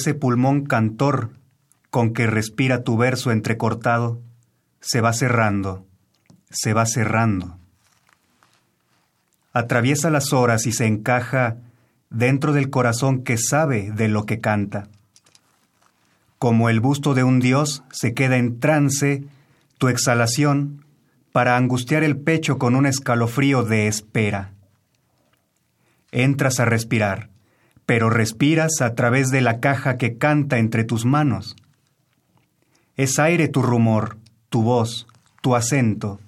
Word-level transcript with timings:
Ese 0.00 0.14
pulmón 0.14 0.64
cantor 0.64 1.30
con 1.90 2.14
que 2.14 2.26
respira 2.26 2.84
tu 2.84 2.96
verso 2.96 3.32
entrecortado, 3.32 4.22
se 4.80 5.02
va 5.02 5.12
cerrando, 5.12 5.86
se 6.48 6.72
va 6.72 6.86
cerrando. 6.86 7.58
Atraviesa 9.52 10.08
las 10.08 10.32
horas 10.32 10.66
y 10.66 10.72
se 10.72 10.86
encaja 10.86 11.56
dentro 12.08 12.54
del 12.54 12.70
corazón 12.70 13.24
que 13.24 13.36
sabe 13.36 13.90
de 13.90 14.08
lo 14.08 14.24
que 14.24 14.40
canta. 14.40 14.88
Como 16.38 16.70
el 16.70 16.80
busto 16.80 17.12
de 17.12 17.22
un 17.22 17.38
dios 17.38 17.82
se 17.92 18.14
queda 18.14 18.38
en 18.38 18.58
trance 18.58 19.24
tu 19.76 19.88
exhalación 19.88 20.86
para 21.32 21.58
angustiar 21.58 22.04
el 22.04 22.16
pecho 22.16 22.58
con 22.58 22.74
un 22.74 22.86
escalofrío 22.86 23.64
de 23.64 23.86
espera. 23.86 24.52
Entras 26.10 26.58
a 26.58 26.64
respirar 26.64 27.29
pero 27.90 28.08
respiras 28.08 28.82
a 28.82 28.94
través 28.94 29.32
de 29.32 29.40
la 29.40 29.58
caja 29.58 29.96
que 29.96 30.16
canta 30.16 30.58
entre 30.58 30.84
tus 30.84 31.04
manos. 31.04 31.56
Es 32.94 33.18
aire 33.18 33.48
tu 33.48 33.62
rumor, 33.62 34.16
tu 34.48 34.62
voz, 34.62 35.08
tu 35.42 35.56
acento, 35.56 36.20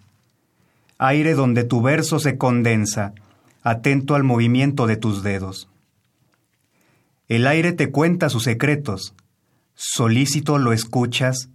aire 0.99 1.35
donde 1.35 1.63
tu 1.63 1.81
verso 1.81 2.19
se 2.19 2.37
condensa, 2.37 3.15
atento 3.63 4.17
al 4.17 4.25
movimiento 4.25 4.89
de 4.89 4.97
tus 4.97 5.23
dedos. 5.23 5.69
El 7.29 7.47
aire 7.47 7.73
te 7.73 7.93
cuenta 7.93 8.29
sus 8.29 8.43
secretos, 8.43 9.15
solícito 9.75 10.59
lo 10.59 10.73
escuchas 10.73 11.49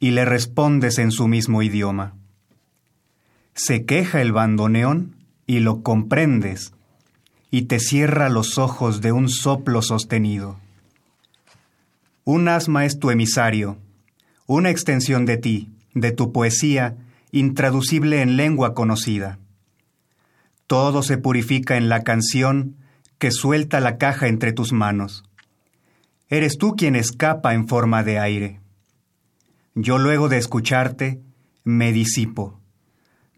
y 0.00 0.10
le 0.10 0.24
respondes 0.24 0.98
en 0.98 1.12
su 1.12 1.28
mismo 1.28 1.62
idioma. 1.62 2.16
Se 3.54 3.84
queja 3.84 4.20
el 4.20 4.32
bandoneón 4.32 5.14
y 5.46 5.60
lo 5.60 5.84
comprendes, 5.84 6.72
y 7.56 7.62
te 7.62 7.80
cierra 7.80 8.28
los 8.28 8.58
ojos 8.58 9.00
de 9.00 9.12
un 9.12 9.30
soplo 9.30 9.80
sostenido. 9.80 10.58
Un 12.22 12.48
asma 12.48 12.84
es 12.84 12.98
tu 12.98 13.10
emisario, 13.10 13.78
una 14.46 14.68
extensión 14.68 15.24
de 15.24 15.38
ti, 15.38 15.70
de 15.94 16.12
tu 16.12 16.32
poesía, 16.32 16.98
intraducible 17.32 18.20
en 18.20 18.36
lengua 18.36 18.74
conocida. 18.74 19.38
Todo 20.66 21.02
se 21.02 21.16
purifica 21.16 21.78
en 21.78 21.88
la 21.88 22.02
canción 22.02 22.76
que 23.16 23.30
suelta 23.30 23.80
la 23.80 23.96
caja 23.96 24.28
entre 24.28 24.52
tus 24.52 24.74
manos. 24.74 25.24
Eres 26.28 26.58
tú 26.58 26.76
quien 26.76 26.94
escapa 26.94 27.54
en 27.54 27.68
forma 27.68 28.02
de 28.02 28.18
aire. 28.18 28.60
Yo 29.74 29.96
luego 29.96 30.28
de 30.28 30.36
escucharte, 30.36 31.22
me 31.64 31.94
disipo. 31.94 32.60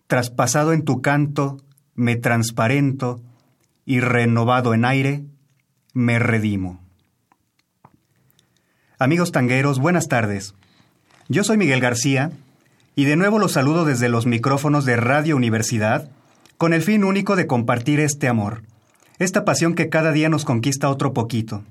Traspasado 0.08 0.72
en 0.72 0.82
tu 0.82 1.02
canto, 1.02 1.58
me 1.94 2.16
transparento 2.16 3.22
y 3.88 4.00
renovado 4.00 4.74
en 4.74 4.84
aire, 4.84 5.24
me 5.94 6.18
redimo. 6.18 6.78
Amigos 8.98 9.32
tangueros, 9.32 9.78
buenas 9.78 10.08
tardes. 10.08 10.54
Yo 11.28 11.42
soy 11.42 11.56
Miguel 11.56 11.80
García 11.80 12.30
y 12.96 13.06
de 13.06 13.16
nuevo 13.16 13.38
los 13.38 13.52
saludo 13.52 13.86
desde 13.86 14.10
los 14.10 14.26
micrófonos 14.26 14.84
de 14.84 14.96
Radio 14.96 15.36
Universidad 15.36 16.10
con 16.58 16.74
el 16.74 16.82
fin 16.82 17.02
único 17.02 17.34
de 17.34 17.46
compartir 17.46 17.98
este 17.98 18.28
amor, 18.28 18.60
esta 19.18 19.46
pasión 19.46 19.74
que 19.74 19.88
cada 19.88 20.12
día 20.12 20.28
nos 20.28 20.44
conquista 20.44 20.90
otro 20.90 21.14
poquito. 21.14 21.64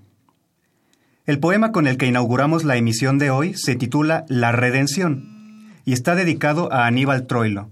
El 1.28 1.38
poema 1.38 1.72
con 1.72 1.85
el 1.85 1.97
que 1.97 2.07
inauguramos 2.07 2.63
la 2.63 2.78
emisión 2.78 3.19
de 3.19 3.29
hoy 3.29 3.53
se 3.53 3.75
titula 3.75 4.25
La 4.28 4.51
Redención 4.51 5.75
y 5.85 5.94
está 5.94 6.16
dedicado 6.16 6.73
a 6.73 6.88
Aníbal 6.88 7.28
Troilo. 7.28 7.69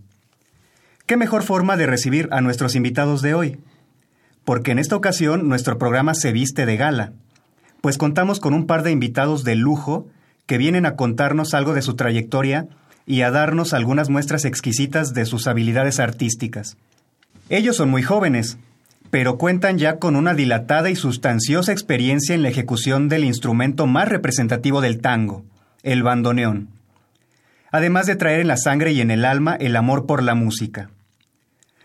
¿Qué 1.07 1.17
mejor 1.17 1.41
forma 1.41 1.77
de 1.77 1.87
recibir 1.87 2.29
a 2.31 2.41
nuestros 2.41 2.75
invitados 2.75 3.23
de 3.23 3.33
hoy? 3.33 3.57
Porque 4.45 4.71
en 4.71 4.79
esta 4.79 4.95
ocasión 4.95 5.49
nuestro 5.49 5.77
programa 5.77 6.13
se 6.13 6.31
viste 6.31 6.65
de 6.65 6.77
gala, 6.77 7.13
pues 7.81 7.97
contamos 7.97 8.39
con 8.39 8.53
un 8.53 8.65
par 8.65 8.83
de 8.83 8.91
invitados 8.91 9.43
de 9.43 9.55
lujo 9.55 10.07
que 10.45 10.57
vienen 10.57 10.85
a 10.85 10.95
contarnos 10.95 11.53
algo 11.53 11.73
de 11.73 11.81
su 11.81 11.95
trayectoria 11.95 12.67
y 13.05 13.21
a 13.21 13.31
darnos 13.31 13.73
algunas 13.73 14.09
muestras 14.09 14.45
exquisitas 14.45 15.13
de 15.13 15.25
sus 15.25 15.47
habilidades 15.47 15.99
artísticas. 15.99 16.77
Ellos 17.49 17.75
son 17.75 17.89
muy 17.89 18.03
jóvenes, 18.03 18.57
pero 19.11 19.37
cuentan 19.37 19.77
ya 19.77 19.97
con 19.97 20.15
una 20.15 20.33
dilatada 20.33 20.89
y 20.89 20.95
sustanciosa 20.95 21.71
experiencia 21.71 22.33
en 22.35 22.43
la 22.43 22.49
ejecución 22.49 23.07
del 23.09 23.23
instrumento 23.23 23.87
más 23.87 24.09
representativo 24.09 24.81
del 24.81 24.99
tango, 24.99 25.43
el 25.83 26.03
bandoneón, 26.03 26.69
además 27.71 28.07
de 28.07 28.15
traer 28.15 28.41
en 28.41 28.47
la 28.47 28.57
sangre 28.57 28.91
y 28.93 29.01
en 29.01 29.11
el 29.11 29.25
alma 29.25 29.55
el 29.55 29.75
amor 29.75 30.05
por 30.05 30.23
la 30.23 30.35
música. 30.35 30.89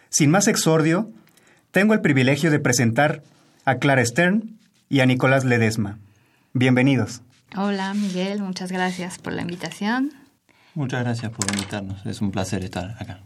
Sin 0.08 0.30
más 0.30 0.48
exordio, 0.48 1.10
tengo 1.70 1.94
el 1.94 2.00
privilegio 2.00 2.50
de 2.50 2.58
presentar 2.58 3.22
a 3.64 3.76
Clara 3.76 4.04
Stern 4.04 4.58
y 4.88 5.00
a 5.00 5.06
Nicolás 5.06 5.44
Ledesma. 5.44 5.98
Bienvenidos. 6.52 7.22
Hola 7.56 7.94
Miguel, 7.94 8.40
muchas 8.40 8.72
gracias 8.72 9.18
por 9.18 9.32
la 9.32 9.42
invitación. 9.42 10.12
Muchas 10.74 11.02
gracias 11.02 11.32
por 11.32 11.50
invitarnos, 11.52 12.04
es 12.06 12.20
un 12.20 12.30
placer 12.30 12.64
estar 12.64 12.96
acá. 13.00 13.20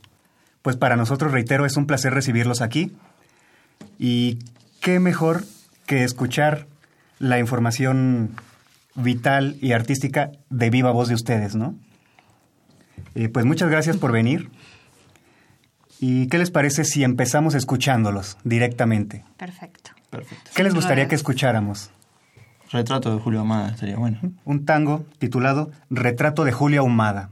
Pues 0.62 0.77
para 0.77 0.97
nosotros, 0.97 1.32
reitero, 1.32 1.66
es 1.66 1.77
un 1.77 1.87
placer 1.87 2.15
recibirlos 2.15 2.62
aquí. 2.62 2.93
Y 3.99 4.38
qué 4.81 4.99
mejor 4.99 5.44
que 5.87 6.05
escuchar 6.05 6.66
la 7.19 7.38
información 7.38 8.31
vital 8.94 9.56
y 9.61 9.72
artística 9.72 10.31
de 10.49 10.71
viva 10.71 10.91
voz 10.91 11.09
de 11.09 11.15
ustedes, 11.15 11.55
¿no? 11.55 11.75
Eh, 13.15 13.28
pues 13.28 13.44
muchas 13.44 13.71
gracias 13.71 13.97
por 13.99 14.11
venir. 14.11 14.50
¿Y 16.00 16.28
qué 16.28 16.38
les 16.38 16.50
parece 16.50 16.84
si 16.84 17.05
empezamos 17.05 17.55
escuchándolos 17.55 18.37
directamente? 18.44 19.25
Perfecto. 19.37 19.91
Perfecto. 20.10 20.50
¿Qué 20.55 20.62
les 20.62 20.75
gustaría 20.75 21.09
que 21.09 21.15
escucháramos? 21.15 21.91
Retrato 22.71 23.15
de 23.15 23.21
Julio 23.21 23.41
Ahumada 23.41 23.71
estaría 23.71 23.97
bueno. 23.97 24.19
Un 24.44 24.65
tango 24.65 25.05
titulado 25.19 25.71
Retrato 25.91 26.44
de 26.44 26.53
Julio 26.53 26.81
Ahumada. 26.81 27.31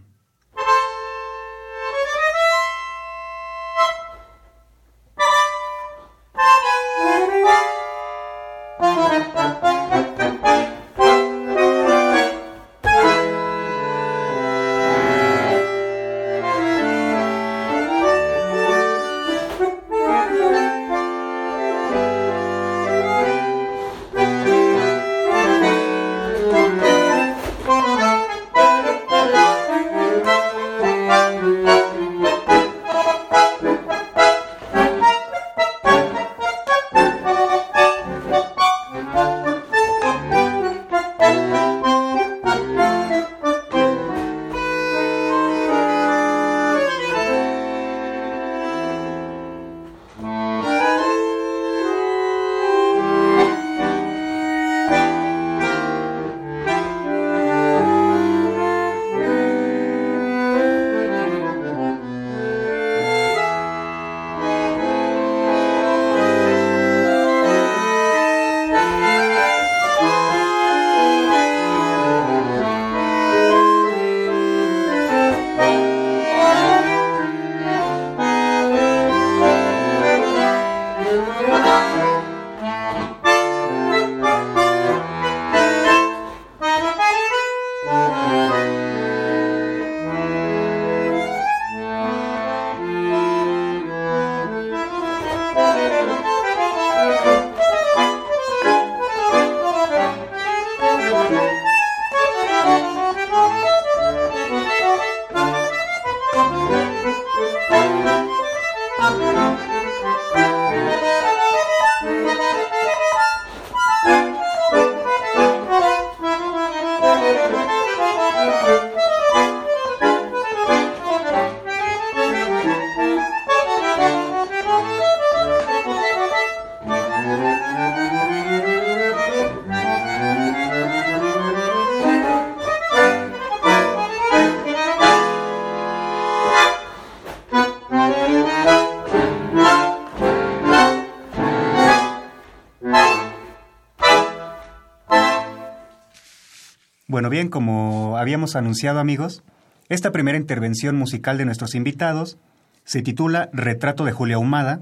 Habíamos 148.32 148.56
anunciado 148.56 148.98
amigos, 148.98 149.42
esta 149.90 150.10
primera 150.10 150.38
intervención 150.38 150.96
musical 150.96 151.36
de 151.36 151.44
nuestros 151.44 151.74
invitados 151.74 152.38
se 152.84 153.02
titula 153.02 153.50
Retrato 153.52 154.06
de 154.06 154.12
Julia 154.12 154.38
Humada, 154.38 154.80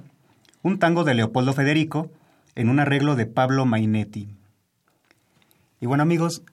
un 0.62 0.78
tango 0.78 1.02
de 1.02 1.14
Leopoldo 1.14 1.52
Federico 1.52 2.12
en 2.54 2.68
un 2.68 2.78
arreglo 2.78 3.16
de 3.16 3.26
Pablo 3.26 3.66
Mainetti. 3.66 4.28
Y 5.80 5.86
bueno 5.86 6.04
amigos, 6.04 6.44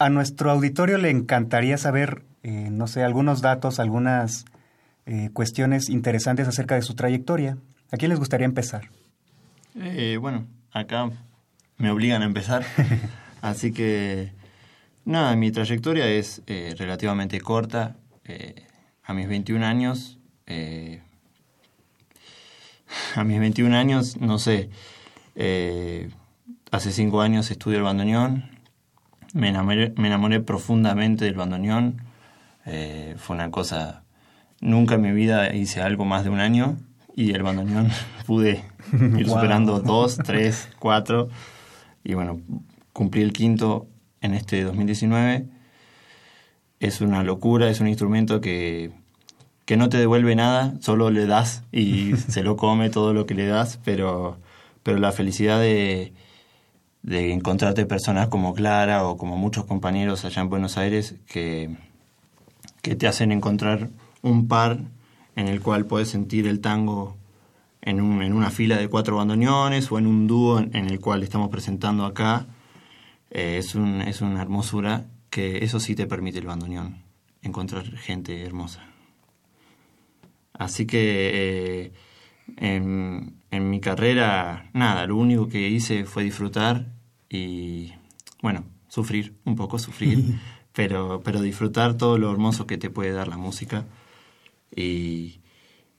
a 0.00 0.08
nuestro 0.08 0.50
auditorio 0.50 0.98
le 0.98 1.10
encantaría 1.10 1.78
saber, 1.78 2.24
eh, 2.42 2.68
no 2.68 2.88
sé, 2.88 3.04
algunos 3.04 3.40
datos, 3.40 3.78
algunas 3.78 4.44
eh, 5.06 5.30
cuestiones 5.32 5.88
interesantes 5.88 6.48
acerca 6.48 6.74
de 6.74 6.82
su 6.82 6.96
trayectoria. 6.96 7.58
¿A 7.92 7.96
quién 7.96 8.08
les 8.08 8.18
gustaría 8.18 8.46
empezar? 8.46 8.90
Eh, 9.76 10.18
bueno, 10.20 10.48
acá 10.72 11.12
me 11.78 11.92
obligan 11.92 12.22
a 12.22 12.24
empezar, 12.24 12.64
así 13.40 13.70
que 13.70 14.32
Nada, 15.06 15.36
mi 15.36 15.50
trayectoria 15.50 16.08
es 16.08 16.40
eh, 16.46 16.74
relativamente 16.78 17.38
corta. 17.40 17.96
Eh, 18.24 18.54
a 19.02 19.12
mis 19.12 19.28
21 19.28 19.64
años, 19.66 20.18
eh, 20.46 21.02
a 23.14 23.22
mis 23.22 23.38
21 23.38 23.76
años, 23.76 24.16
no 24.16 24.38
sé, 24.38 24.70
hace 26.70 26.90
5 26.90 27.20
años 27.20 27.50
estudié 27.50 27.76
el 27.76 27.82
bandoneón, 27.82 28.44
me 29.34 29.50
enamoré, 29.50 29.92
me 29.98 30.06
enamoré 30.06 30.40
profundamente 30.40 31.26
del 31.26 31.34
bandoneón, 31.34 32.00
fue 32.64 33.36
una 33.36 33.50
cosa, 33.50 34.04
nunca 34.60 34.94
en 34.94 35.02
mi 35.02 35.12
vida 35.12 35.54
hice 35.54 35.82
algo 35.82 36.06
más 36.06 36.24
de 36.24 36.30
un 36.30 36.40
año 36.40 36.78
y 37.14 37.32
el 37.32 37.42
bandoneón 37.42 37.90
pude 38.26 38.64
ir 39.18 39.28
superando 39.28 39.80
dos, 39.80 40.16
tres, 40.16 40.70
cuatro 40.78 41.28
y 42.04 42.14
bueno, 42.14 42.40
cumplí 42.94 43.20
el 43.20 43.34
quinto 43.34 43.88
en 44.24 44.32
este 44.32 44.62
2019 44.64 45.46
es 46.80 47.00
una 47.02 47.22
locura, 47.22 47.68
es 47.68 47.80
un 47.80 47.88
instrumento 47.88 48.40
que, 48.40 48.90
que 49.66 49.76
no 49.76 49.90
te 49.90 49.98
devuelve 49.98 50.34
nada, 50.34 50.74
solo 50.80 51.10
le 51.10 51.26
das 51.26 51.62
y 51.72 52.16
se 52.28 52.42
lo 52.42 52.56
come 52.56 52.88
todo 52.88 53.12
lo 53.12 53.26
que 53.26 53.34
le 53.34 53.46
das, 53.46 53.78
pero, 53.84 54.38
pero 54.82 54.98
la 54.98 55.12
felicidad 55.12 55.60
de, 55.60 56.14
de 57.02 57.32
encontrarte 57.32 57.84
personas 57.84 58.28
como 58.28 58.54
Clara 58.54 59.04
o 59.04 59.18
como 59.18 59.36
muchos 59.36 59.66
compañeros 59.66 60.24
allá 60.24 60.40
en 60.40 60.48
Buenos 60.48 60.78
Aires 60.78 61.16
que, 61.26 61.76
que 62.80 62.96
te 62.96 63.06
hacen 63.06 63.30
encontrar 63.30 63.90
un 64.22 64.48
par 64.48 64.80
en 65.36 65.48
el 65.48 65.60
cual 65.60 65.84
puedes 65.84 66.08
sentir 66.08 66.46
el 66.46 66.60
tango 66.60 67.18
en, 67.82 68.00
un, 68.00 68.22
en 68.22 68.32
una 68.32 68.50
fila 68.50 68.78
de 68.78 68.88
cuatro 68.88 69.16
bandoneones 69.16 69.92
o 69.92 69.98
en 69.98 70.06
un 70.06 70.26
dúo 70.26 70.60
en 70.60 70.88
el 70.88 70.98
cual 70.98 71.22
estamos 71.22 71.50
presentando 71.50 72.06
acá 72.06 72.46
eh, 73.34 73.58
es, 73.58 73.74
un, 73.74 74.00
es 74.00 74.22
una 74.22 74.40
hermosura 74.40 75.06
que 75.28 75.64
eso 75.64 75.80
sí 75.80 75.96
te 75.96 76.06
permite 76.06 76.38
el 76.38 76.46
bandoneón, 76.46 77.02
encontrar 77.42 77.84
gente 77.96 78.42
hermosa. 78.42 78.86
Así 80.52 80.86
que 80.86 81.30
eh, 81.34 81.92
en, 82.56 83.42
en, 83.50 83.70
mi 83.70 83.80
carrera, 83.80 84.70
nada, 84.72 85.04
lo 85.06 85.16
único 85.16 85.48
que 85.48 85.68
hice 85.68 86.04
fue 86.04 86.22
disfrutar 86.22 86.92
y, 87.28 87.92
bueno, 88.40 88.64
sufrir, 88.86 89.34
un 89.44 89.56
poco 89.56 89.80
sufrir, 89.80 90.38
pero, 90.72 91.20
pero 91.24 91.42
disfrutar 91.42 91.96
todo 91.96 92.18
lo 92.18 92.30
hermoso 92.30 92.68
que 92.68 92.78
te 92.78 92.88
puede 92.88 93.10
dar 93.10 93.26
la 93.26 93.36
música 93.36 93.84
y, 94.74 95.40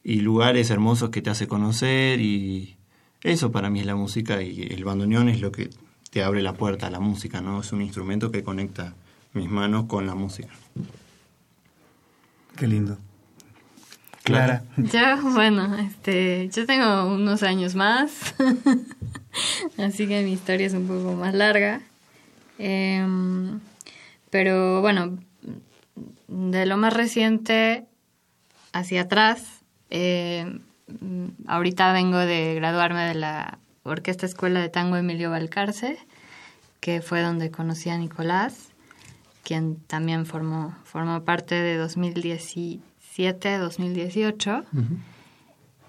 y 0.05 0.21
lugares 0.21 0.69
hermosos 0.69 1.09
que 1.09 1.21
te 1.21 1.31
hace 1.31 1.49
conocer 1.49 2.21
y 2.21 2.77
eso 3.23 3.51
para 3.51 3.69
mí 3.69 3.81
es 3.81 3.85
la 3.85 3.95
música 3.95 4.41
y 4.41 4.61
el 4.61 4.85
bandoneón 4.85 5.27
es 5.27 5.41
lo 5.41 5.51
que 5.51 5.69
te 6.15 6.23
abre 6.23 6.41
la 6.41 6.53
puerta 6.53 6.87
a 6.87 6.89
la 6.89 7.01
música, 7.01 7.41
¿no? 7.41 7.59
Es 7.59 7.73
un 7.73 7.81
instrumento 7.81 8.31
que 8.31 8.41
conecta 8.41 8.93
mis 9.33 9.49
manos 9.49 9.83
con 9.83 10.07
la 10.07 10.15
música. 10.15 10.47
Qué 12.55 12.67
lindo. 12.67 12.97
Clara. 14.23 14.63
Ya, 14.77 15.19
bueno, 15.21 15.75
este, 15.75 16.49
yo 16.53 16.65
tengo 16.65 17.13
unos 17.13 17.43
años 17.43 17.75
más, 17.75 18.33
así 19.77 20.07
que 20.07 20.23
mi 20.23 20.31
historia 20.31 20.67
es 20.67 20.73
un 20.73 20.87
poco 20.87 21.15
más 21.15 21.33
larga. 21.33 21.81
Em, 22.59 23.59
pero 24.29 24.79
bueno, 24.79 25.17
de 26.29 26.65
lo 26.65 26.77
más 26.77 26.93
reciente 26.93 27.83
hacia 28.71 29.01
atrás, 29.01 29.65
em, 29.89 30.61
ahorita 31.45 31.91
vengo 31.91 32.19
de 32.19 32.55
graduarme 32.55 33.03
de 33.03 33.15
la 33.15 33.59
Orquesta 33.85 34.25
Escuela 34.25 34.59
de 34.61 34.69
Tango 34.69 34.95
Emilio 34.97 35.29
Valcarce, 35.29 35.99
que 36.79 37.03
fue 37.03 37.21
donde 37.21 37.51
conocí 37.51 37.91
a 37.91 37.97
Nicolás, 37.97 38.69
quien 39.43 39.75
también 39.75 40.25
formó, 40.25 40.75
formó 40.83 41.23
parte 41.23 41.53
de 41.53 41.79
2017-2018. 41.79 44.65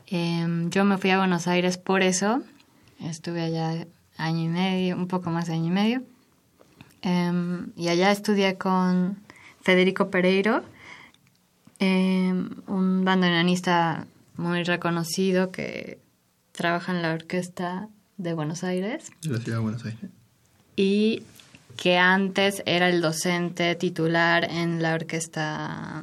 Em, 0.09 0.69
yo 0.69 0.85
me 0.85 0.99
fui 0.99 1.09
a 1.11 1.19
Buenos 1.19 1.49
Aires 1.49 1.79
por 1.79 2.03
eso, 2.03 2.43
estuve 3.00 3.43
allá 3.43 3.87
año 4.19 4.45
y 4.45 4.49
medio, 4.49 4.95
un 4.97 5.09
poco 5.09 5.31
más 5.31 5.47
de 5.47 5.55
año 5.55 5.69
y 5.69 5.71
medio, 5.71 6.03
em, 7.00 7.71
y 7.76 7.88
allá 7.88 8.12
estudié 8.12 8.59
con 8.59 9.17
Federico 9.62 10.11
Pereiro, 10.11 10.62
em, 11.79 12.50
un 12.67 13.07
bandoneonista 13.07 14.07
muy 14.37 14.65
reconocido 14.65 15.50
que 15.50 16.05
trabaja 16.57 16.93
en 16.93 17.03
la 17.03 17.13
orquesta 17.13 17.89
de 18.17 18.35
Buenos 18.35 18.65
Aires. 18.65 19.11
De 19.23 19.31
la 19.31 19.39
ciudad 19.39 19.59
de 19.59 19.63
Buenos 19.63 19.85
Aires. 19.85 20.11
Y 20.75 21.23
que 21.77 21.99
antes 21.99 22.63
era 22.67 22.89
el 22.89 23.01
docente 23.01 23.75
titular 23.75 24.51
en 24.51 24.83
la 24.83 24.95
orquesta 24.95 26.03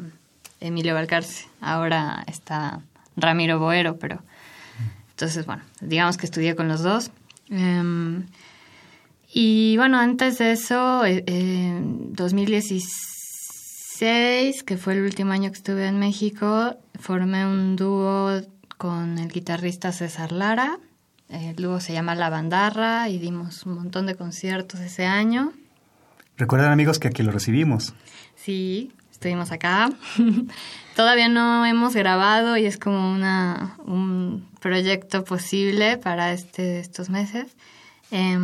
Emilio 0.60 0.94
Valcarce. 0.94 1.48
Ahora 1.60 2.24
está 2.28 2.82
Ramiro 3.18 3.60
Boero, 3.60 3.98
pero 3.98 4.22
entonces, 5.12 5.46
bueno, 5.46 5.64
digamos 5.82 6.18
que 6.18 6.26
estudié 6.26 6.56
con 6.56 6.68
los 6.68 6.82
dos. 6.82 7.12
Em, 7.50 8.26
y 9.34 9.76
bueno, 9.78 9.98
antes 9.98 10.38
de 10.38 10.52
eso, 10.52 11.06
eh, 11.06 11.24
en 11.28 12.14
2016, 12.14 14.64
que 14.64 14.78
fue 14.78 14.94
el 14.94 15.04
último 15.04 15.34
año 15.34 15.52
que 15.52 15.58
estuve 15.58 15.88
en 15.88 16.00
México, 16.00 16.78
formé 17.00 17.46
un 17.46 17.76
dúo 17.76 18.42
con 18.78 19.18
el 19.20 19.30
guitarrista 19.30 19.92
César 19.92 20.32
Lara. 20.32 20.80
El 21.30 21.56
dúo 21.56 21.80
se 21.80 21.94
llama 21.94 22.16
La 22.16 22.30
Bandarra 22.30 23.10
y 23.10 23.18
dimos 23.18 23.66
un 23.66 23.76
montón 23.76 24.06
de 24.06 24.16
conciertos 24.16 24.80
ese 24.80 25.06
año. 25.06 25.54
Recuerden 26.38 26.72
amigos 26.72 27.00
que 27.00 27.08
aquí 27.08 27.24
lo 27.24 27.32
recibimos. 27.32 27.94
Sí, 28.36 28.92
estuvimos 29.12 29.52
acá. 29.52 29.90
Todavía 30.96 31.30
no 31.30 31.66
hemos 31.66 31.96
grabado 31.96 32.58
y 32.58 32.66
es 32.66 32.78
como 32.78 33.12
una, 33.14 33.78
un 33.86 34.48
proyecto 34.60 35.24
posible 35.24 35.98
para 35.98 36.34
este, 36.34 36.80
estos 36.80 37.10
meses. 37.10 37.56
Eh, 38.12 38.38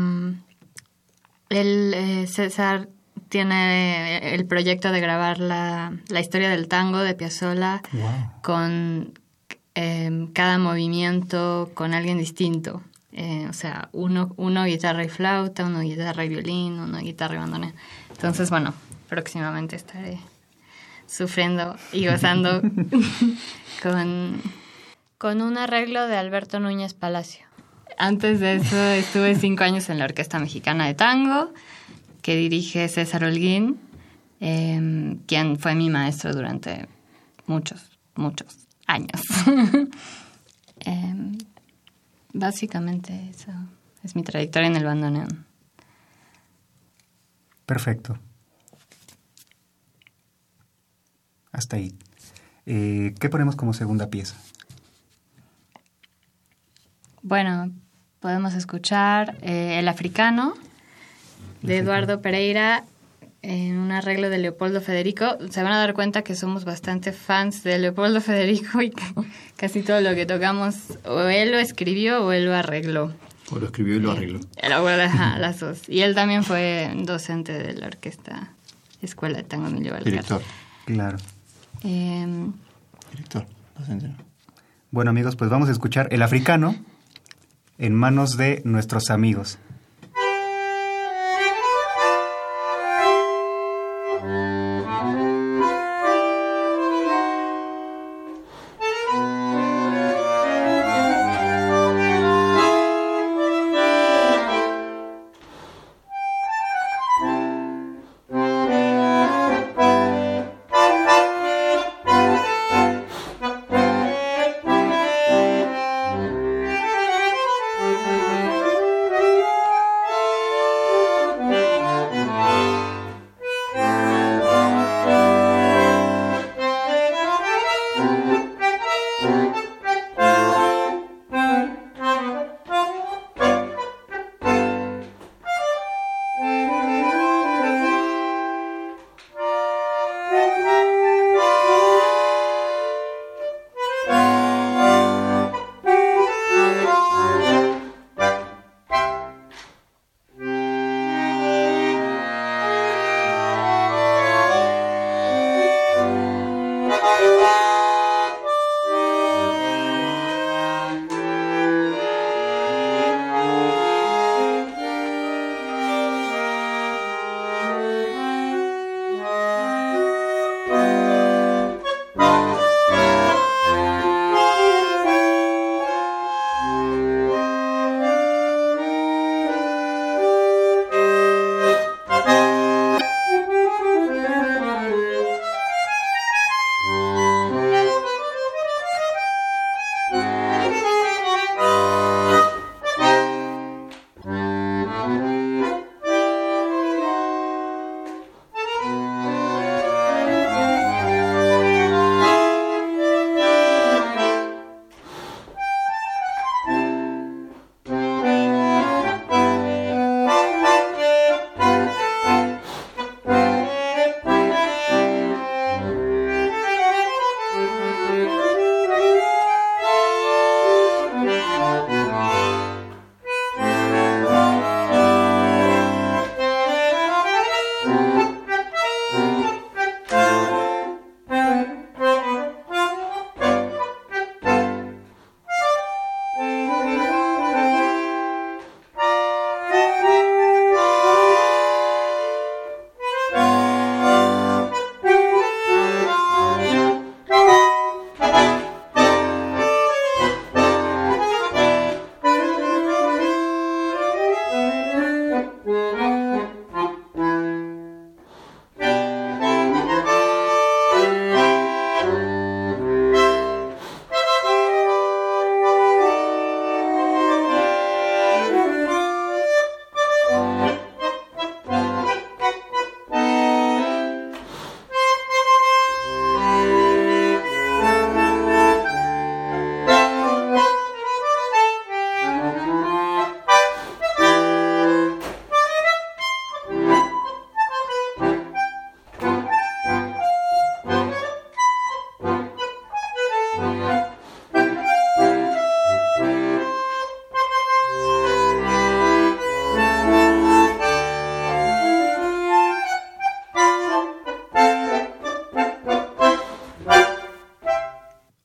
el, 1.49 1.93
eh, 1.93 2.27
César 2.27 2.89
tiene 3.27 4.33
el 4.33 4.45
proyecto 4.45 4.91
de 4.91 5.01
grabar 5.01 5.39
la, 5.39 5.93
la 6.09 6.19
historia 6.19 6.49
del 6.49 6.67
tango 6.67 6.99
de 6.99 7.13
Piazzolla 7.13 7.81
con 8.41 9.18
Em, 9.81 10.27
cada 10.33 10.57
movimiento 10.57 11.71
con 11.73 11.93
alguien 11.93 12.17
distinto. 12.17 12.81
Eh, 13.13 13.47
o 13.49 13.53
sea, 13.53 13.87
uno, 13.93 14.33
uno 14.35 14.65
guitarra 14.65 15.05
y 15.05 15.07
flauta, 15.07 15.65
uno 15.65 15.79
guitarra 15.79 16.25
y 16.25 16.27
violín, 16.27 16.73
uno 16.81 16.97
guitarra 16.99 17.35
y 17.35 17.37
bandoneón. 17.37 17.73
Entonces, 18.09 18.49
bueno, 18.49 18.73
próximamente 19.07 19.77
estaré 19.77 20.19
sufriendo 21.07 21.77
y 21.93 22.07
gozando 22.07 22.61
con, 23.81 24.41
con 25.17 25.41
un 25.41 25.57
arreglo 25.57 26.07
de 26.07 26.17
Alberto 26.17 26.59
Núñez 26.59 26.93
Palacio. 26.93 27.45
Antes 27.97 28.41
de 28.41 28.55
eso 28.55 28.75
estuve 28.75 29.33
cinco 29.35 29.63
años 29.63 29.89
en 29.89 29.97
la 29.99 30.03
Orquesta 30.03 30.39
Mexicana 30.39 30.87
de 30.87 30.93
Tango, 30.93 31.53
que 32.21 32.35
dirige 32.35 32.89
César 32.89 33.23
Holguín, 33.23 33.79
em, 34.41 35.19
quien 35.19 35.57
fue 35.57 35.73
mi 35.73 35.89
maestro 35.89 36.33
durante 36.33 36.89
muchos, 37.45 37.97
muchos 38.15 38.68
años. 38.89 39.21
Em, 40.85 41.37
básicamente 42.31 43.29
eso 43.31 43.51
es 44.01 44.15
mi 44.15 44.23
trayectoria 44.23 44.69
en 44.69 44.77
el 44.77 44.85
bandoneón. 44.85 45.45
Perfecto. 47.65 48.17
Hasta 51.51 51.75
ahí. 51.75 51.93
Eh, 52.65 53.13
¿Qué 53.19 53.29
ponemos 53.29 53.57
como 53.57 53.73
segunda 53.73 54.09
pieza? 54.09 54.37
Bueno, 57.21 57.71
podemos 58.21 58.53
escuchar 58.53 59.37
eh, 59.41 59.79
El 59.79 59.89
Africano 59.89 60.53
de 61.61 61.79
Eduardo 61.79 62.21
Pereira 62.21 62.85
en 63.41 63.77
un 63.77 63.91
arreglo 63.91 64.29
de 64.29 64.37
Leopoldo 64.37 64.81
Federico. 64.81 65.37
Se 65.49 65.63
van 65.63 65.73
a 65.73 65.77
dar 65.77 65.93
cuenta 65.93 66.23
que 66.23 66.35
somos 66.35 66.65
bastante 66.65 67.13
fans 67.13 67.63
de 67.63 67.79
Leopoldo 67.79 68.21
Federico 68.21 68.81
y 68.81 68.91
que 68.91 69.03
casi 69.55 69.81
todo 69.81 70.01
lo 70.01 70.13
que 70.15 70.25
tocamos 70.25 70.97
o 71.05 71.21
él 71.21 71.51
lo 71.51 71.59
escribió 71.59 72.25
o 72.25 72.31
él 72.31 72.45
lo 72.45 72.55
arregló. 72.55 73.13
O 73.51 73.57
lo 73.57 73.65
escribió 73.65 73.95
y 73.95 73.99
lo 73.99 74.11
arregló. 74.11 74.39
Eh, 74.57 74.69
bueno, 74.79 75.03
ajá, 75.03 75.39
las 75.39 75.59
dos. 75.59 75.87
Y 75.87 76.01
él 76.01 76.15
también 76.15 76.43
fue 76.43 76.91
docente 76.95 77.53
de 77.53 77.73
la 77.73 77.87
orquesta 77.87 78.53
Escuela 79.01 79.37
de 79.37 79.43
Tango 79.43 79.67
Emilio. 79.67 79.95
Director. 80.03 80.41
Claro. 80.85 81.17
Em, 81.83 82.51
Director. 83.11 83.45
Docente, 83.77 84.09
no. 84.09 84.15
Bueno 84.91 85.11
amigos, 85.11 85.35
pues 85.35 85.49
vamos 85.49 85.69
a 85.69 85.71
escuchar 85.71 86.07
El 86.11 86.21
Africano 86.23 86.75
en 87.77 87.93
manos 87.93 88.37
de 88.37 88.61
nuestros 88.65 89.09
amigos. 89.09 89.59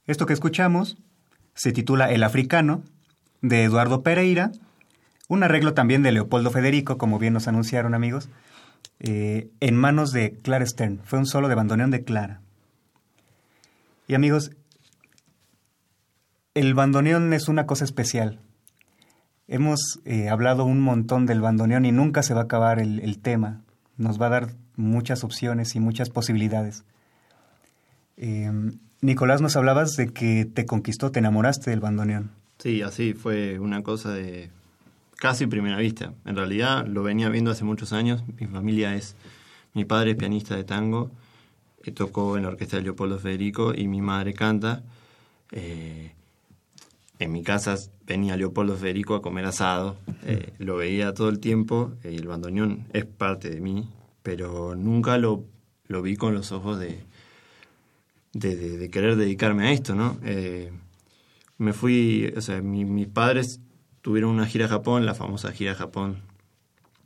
Esto 0.06 0.26
que 0.26 0.32
escuchamos 0.32 0.96
se 1.54 1.72
titula 1.72 2.10
El 2.12 2.22
Africano, 2.22 2.84
de 3.40 3.64
Eduardo 3.64 4.02
Pereira, 4.02 4.52
un 5.28 5.42
arreglo 5.42 5.74
también 5.74 6.04
de 6.04 6.12
Leopoldo 6.12 6.50
Federico, 6.50 6.98
como 6.98 7.18
bien 7.18 7.32
nos 7.32 7.48
anunciaron 7.48 7.94
amigos, 7.94 8.28
eh, 9.00 9.50
en 9.58 9.76
manos 9.76 10.12
de 10.12 10.38
Clara 10.40 10.64
Stern. 10.66 11.00
Fue 11.02 11.18
un 11.18 11.26
solo 11.26 11.48
de 11.48 11.56
bandoneón 11.56 11.90
de 11.90 12.04
Clara. 12.04 12.40
Y 14.06 14.14
amigos, 14.14 14.52
el 16.54 16.74
bandoneón 16.74 17.32
es 17.32 17.48
una 17.48 17.66
cosa 17.66 17.84
especial. 17.84 18.38
Hemos 19.46 20.00
eh, 20.04 20.28
hablado 20.28 20.64
un 20.64 20.80
montón 20.80 21.26
del 21.26 21.40
bandoneón 21.40 21.84
y 21.84 21.92
nunca 21.92 22.22
se 22.22 22.32
va 22.32 22.42
a 22.42 22.44
acabar 22.44 22.78
el, 22.78 23.18
tema. 23.18 23.62
Nos 23.98 24.20
va 24.20 24.26
a 24.26 24.30
dar 24.30 24.54
muchas 24.76 25.24
opciones 25.24 25.74
y 25.74 25.80
muchas 25.80 26.08
posibilidades. 26.10 26.84
Eh, 28.16 28.50
Nicolás, 29.02 29.42
nos 29.42 29.56
hablabas 29.56 29.96
de 29.96 30.08
que 30.08 30.46
te 30.46 30.64
conquistó, 30.64 31.10
te 31.10 31.18
enamoraste 31.18 31.70
del 31.70 31.80
bandoneón. 31.80 32.30
Sí, 32.58 32.80
así 32.80 33.12
fue 33.12 33.58
una 33.58 33.82
cosa 33.82 34.12
de 34.12 34.50
casi 35.16 35.46
primera 35.46 35.76
vista. 35.76 36.14
En 36.24 36.36
realidad 36.36 36.86
lo 36.86 37.02
venía 37.02 37.28
viendo 37.28 37.50
hace 37.50 37.64
muchos 37.64 37.92
años. 37.92 38.24
Mi 38.40 38.46
familia 38.46 38.94
es, 38.94 39.16
mi 39.74 39.84
padre 39.84 40.12
es 40.12 40.16
pianista 40.16 40.56
de 40.56 40.64
tango, 40.64 41.10
que 41.82 41.92
tocó 41.92 42.38
en 42.38 42.44
la 42.44 42.48
orquesta 42.48 42.78
de 42.78 42.84
Leopoldo 42.84 43.18
Federico 43.18 43.74
y 43.74 43.88
mi 43.88 44.00
madre 44.00 44.32
canta. 44.32 44.82
Eh, 45.52 46.12
en 47.18 47.32
mi 47.32 47.42
casa 47.42 47.76
venía 48.06 48.36
Leopoldo 48.36 48.76
Federico 48.76 49.14
a 49.14 49.22
comer 49.22 49.46
asado, 49.46 49.96
eh, 50.24 50.52
lo 50.58 50.76
veía 50.76 51.14
todo 51.14 51.28
el 51.28 51.38
tiempo, 51.38 51.92
y 52.04 52.16
el 52.16 52.26
bandoneón 52.26 52.86
es 52.92 53.04
parte 53.04 53.50
de 53.50 53.60
mí, 53.60 53.88
pero 54.22 54.74
nunca 54.74 55.18
lo, 55.18 55.44
lo 55.86 56.02
vi 56.02 56.16
con 56.16 56.34
los 56.34 56.52
ojos 56.52 56.78
de, 56.78 57.04
de, 58.32 58.90
querer 58.90 59.16
dedicarme 59.16 59.68
a 59.68 59.72
esto, 59.72 59.94
¿no? 59.94 60.18
Eh, 60.24 60.72
me 61.56 61.72
fui, 61.72 62.32
o 62.36 62.40
sea, 62.40 62.60
mis 62.60 63.06
padres 63.06 63.60
tuvieron 64.02 64.30
una 64.30 64.46
gira 64.46 64.66
a 64.66 64.68
Japón, 64.68 65.06
la 65.06 65.14
famosa 65.14 65.52
gira 65.52 65.72
a 65.72 65.76
Japón 65.76 66.18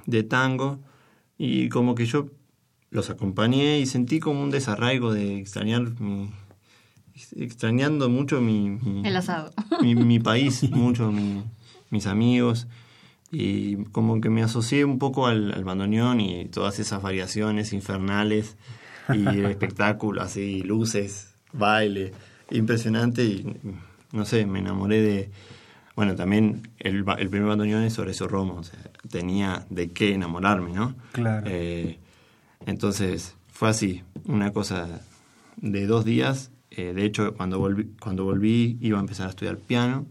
de 0.07 0.23
tango, 0.23 0.81
y 1.37 1.69
como 1.69 1.95
que 1.95 2.07
yo 2.07 2.27
los 2.91 3.11
acompañé 3.11 3.79
y 3.79 3.87
sentí 3.87 4.19
como 4.19 4.43
un 4.43 4.51
desarraigo 4.51 5.13
de 5.13 5.39
extrañar 5.39 6.01
mi, 6.01 6.31
extrañando 7.37 8.09
mucho 8.09 8.41
mi, 8.41 8.79
el 9.05 9.17
asado. 9.17 9.53
mi, 9.83 10.19
país 10.19 10.69
mucho 10.71 11.13
mis 11.91 12.07
amigos. 12.07 12.67
Y 13.31 13.77
como 13.93 14.21
que 14.21 14.31
me 14.31 14.43
asocié 14.43 14.85
un 14.85 14.99
poco 14.99 15.27
al, 15.27 15.53
al 15.53 15.65
bandoneón 15.65 16.21
y 16.21 16.47
todas 16.47 16.79
esas 16.79 17.03
variaciones 17.03 17.73
infernales 17.73 18.57
y 19.13 19.27
el 19.27 19.45
espectáculo 19.51 20.23
así 20.23 20.63
luces 20.63 21.35
baile 21.53 22.13
impresionante 22.51 23.25
y 23.25 23.57
no 24.13 24.25
sé 24.25 24.47
me 24.47 24.61
enamoré 24.61 25.03
de 25.03 25.31
bueno 25.95 26.15
también 26.15 26.71
el, 26.79 27.05
el 27.19 27.29
primer 27.29 27.49
bandoneón 27.49 27.85
es 27.85 27.93
sobre 27.95 28.13
eso 28.13 28.29
Romo 28.29 28.55
o 28.55 28.65
sea, 28.65 28.79
tenía 29.11 29.67
de 29.69 29.91
qué 29.91 30.15
enamorarme 30.15 30.73
no 30.73 30.95
claro. 31.13 31.47
Eh, 31.51 31.99
entonces 32.67 33.35
fue 33.59 33.69
así, 33.69 34.03
una 34.27 34.53
cosa 34.53 35.01
de 35.57 35.87
dos 35.87 36.05
días. 36.05 36.51
Eh, 36.71 36.93
de 36.93 37.05
hecho, 37.05 37.35
cuando 37.35 37.59
volví, 37.59 37.95
cuando 38.01 38.25
volví 38.25 38.79
iba 38.81 38.99
a 38.99 39.01
empezar 39.01 39.27
a 39.27 39.31
estudiar 39.31 39.59
piano. 39.59 40.07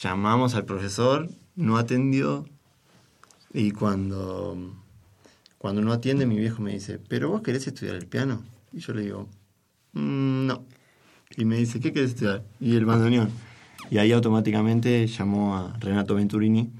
Llamamos 0.00 0.54
al 0.54 0.64
profesor, 0.64 1.30
no 1.54 1.78
atendió. 1.78 2.46
Y 3.52 3.70
cuando, 3.70 4.74
cuando 5.58 5.82
no 5.82 5.92
atiende, 5.92 6.26
mi 6.26 6.36
viejo 6.36 6.60
me 6.62 6.72
dice, 6.72 6.98
¿pero 6.98 7.30
vos 7.30 7.42
querés 7.42 7.66
estudiar 7.66 7.96
el 7.96 8.06
piano? 8.06 8.42
Y 8.72 8.80
yo 8.80 8.92
le 8.92 9.02
digo, 9.02 9.28
mm, 9.92 10.46
no. 10.46 10.64
Y 11.36 11.44
me 11.44 11.56
dice, 11.56 11.80
¿qué 11.80 11.92
querés 11.92 12.10
estudiar? 12.10 12.44
Y 12.60 12.76
el 12.76 12.84
bandoneón. 12.84 13.30
Y 13.90 13.98
ahí 13.98 14.12
automáticamente 14.12 15.06
llamó 15.06 15.56
a 15.56 15.76
Renato 15.78 16.14
Venturini, 16.14 16.70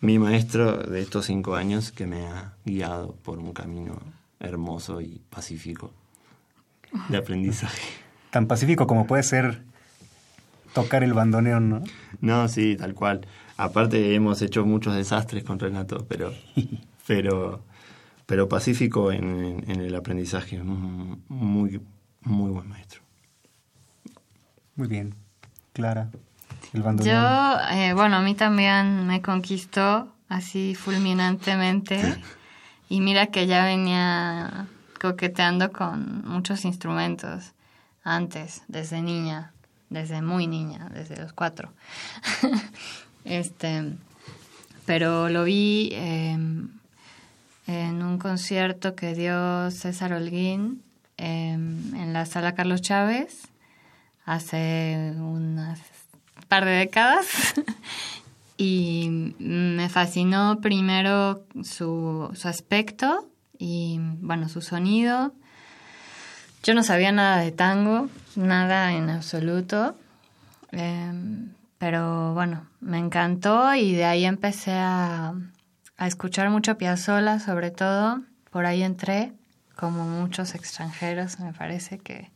mi 0.00 0.18
maestro 0.18 0.78
de 0.78 1.02
estos 1.02 1.26
cinco 1.26 1.54
años 1.54 1.92
que 1.92 2.06
me 2.06 2.26
ha 2.26 2.54
guiado 2.64 3.14
por 3.22 3.38
un 3.38 3.52
camino 3.52 4.00
hermoso 4.40 5.02
y 5.02 5.20
pacífico 5.28 5.92
de 7.08 7.16
aprendizaje. 7.16 7.82
Tan 8.30 8.46
pacífico 8.46 8.86
como 8.86 9.06
puede 9.06 9.22
ser 9.22 9.62
tocar 10.72 11.02
el 11.02 11.12
bandoneón, 11.12 11.68
¿no? 11.68 11.82
No, 12.20 12.48
sí, 12.48 12.76
tal 12.76 12.94
cual. 12.94 13.26
Aparte 13.56 14.14
hemos 14.14 14.40
hecho 14.42 14.64
muchos 14.64 14.94
desastres 14.94 15.44
con 15.44 15.58
Renato, 15.58 16.06
pero, 16.08 16.32
pero, 17.06 17.64
pero 18.26 18.48
pacífico 18.48 19.12
en, 19.12 19.64
en 19.68 19.80
el 19.80 19.94
aprendizaje. 19.94 20.62
Muy, 20.62 21.80
muy 22.22 22.50
buen 22.50 22.68
maestro. 22.68 23.02
Muy 24.76 24.88
bien. 24.88 25.14
Clara. 25.72 26.10
Yo, 26.72 27.58
eh, 27.72 27.92
bueno, 27.94 28.16
a 28.16 28.20
mí 28.20 28.34
también 28.34 29.06
me 29.06 29.20
conquistó 29.20 30.12
así 30.28 30.74
fulminantemente. 30.76 32.00
Y 32.88 33.00
mira 33.00 33.26
que 33.26 33.46
ya 33.46 33.64
venía 33.64 34.68
coqueteando 35.00 35.72
con 35.72 36.26
muchos 36.28 36.64
instrumentos 36.64 37.52
antes, 38.04 38.62
desde 38.68 39.02
niña, 39.02 39.52
desde 39.88 40.22
muy 40.22 40.46
niña, 40.46 40.88
desde 40.92 41.16
los 41.16 41.32
cuatro. 41.32 41.72
este, 43.24 43.94
pero 44.86 45.28
lo 45.28 45.44
vi 45.44 45.90
em, 45.92 46.68
en 47.66 48.02
un 48.02 48.18
concierto 48.18 48.94
que 48.94 49.14
dio 49.14 49.70
César 49.70 50.12
Holguín 50.12 50.82
em, 51.16 51.94
en 51.94 52.12
la 52.12 52.26
sala 52.26 52.54
Carlos 52.54 52.82
Chávez 52.82 53.48
hace 54.26 55.14
unas 55.16 55.80
par 56.48 56.64
de 56.64 56.72
décadas. 56.72 57.26
y 58.58 59.34
me 59.38 59.88
fascinó 59.88 60.60
primero 60.60 61.44
su, 61.62 62.30
su 62.34 62.48
aspecto 62.48 63.29
y, 63.60 64.00
bueno, 64.20 64.48
su 64.48 64.60
sonido. 64.60 65.32
Yo 66.64 66.74
no 66.74 66.82
sabía 66.82 67.12
nada 67.12 67.38
de 67.38 67.52
tango, 67.52 68.08
nada 68.34 68.92
en 68.92 69.08
absoluto. 69.08 69.94
Em, 70.72 71.52
pero 71.78 72.34
bueno, 72.34 72.66
me 72.80 72.98
encantó 72.98 73.72
y 73.74 73.94
de 73.94 74.04
ahí 74.04 74.24
empecé 74.24 74.72
a, 74.72 75.34
a 75.96 76.06
escuchar 76.08 76.50
mucho 76.50 76.76
Piazzolla, 76.76 77.38
sobre 77.38 77.70
todo. 77.70 78.22
Por 78.50 78.66
ahí 78.66 78.82
entré, 78.82 79.32
como 79.76 80.04
muchos 80.04 80.56
extranjeros, 80.56 81.38
me 81.38 81.52
parece 81.52 81.98
que 81.98 82.30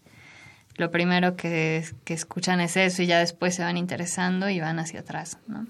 lo 0.77 0.91
primero 0.91 1.37
que, 1.37 1.85
escuchan 2.07 2.61
es 2.61 2.77
eso 2.77 3.03
y 3.03 3.07
ya 3.07 3.19
después 3.19 3.55
se 3.55 3.63
van 3.63 3.77
interesando 3.77 4.49
y 4.49 4.61
van 4.61 4.79
hacia 4.79 5.01
atrás, 5.01 5.39
¿no? 5.47 5.67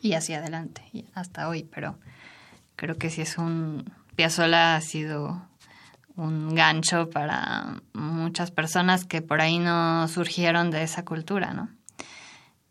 Y 0.00 0.14
hacia 0.14 0.38
adelante, 0.38 0.82
y 0.92 1.06
hasta 1.14 1.48
hoy, 1.48 1.64
pero 1.64 1.96
creo 2.76 2.96
que 2.98 3.10
sí 3.10 3.22
es 3.22 3.38
un... 3.38 3.84
Piazzolla 4.16 4.76
ha 4.76 4.80
sido 4.80 5.42
un 6.16 6.54
gancho 6.54 7.08
para 7.10 7.80
muchas 7.94 8.50
personas 8.50 9.04
que 9.04 9.22
por 9.22 9.40
ahí 9.40 9.58
no 9.58 10.06
surgieron 10.08 10.70
de 10.70 10.82
esa 10.82 11.04
cultura, 11.04 11.54
¿no? 11.54 11.70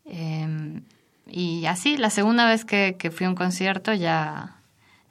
Em, 0.04 0.84
y 1.26 1.66
así, 1.66 1.96
la 1.96 2.10
segunda 2.10 2.46
vez 2.46 2.64
que, 2.64 2.96
que 2.98 3.10
fui 3.10 3.26
a 3.26 3.30
un 3.30 3.34
concierto 3.34 3.94
ya 3.94 4.56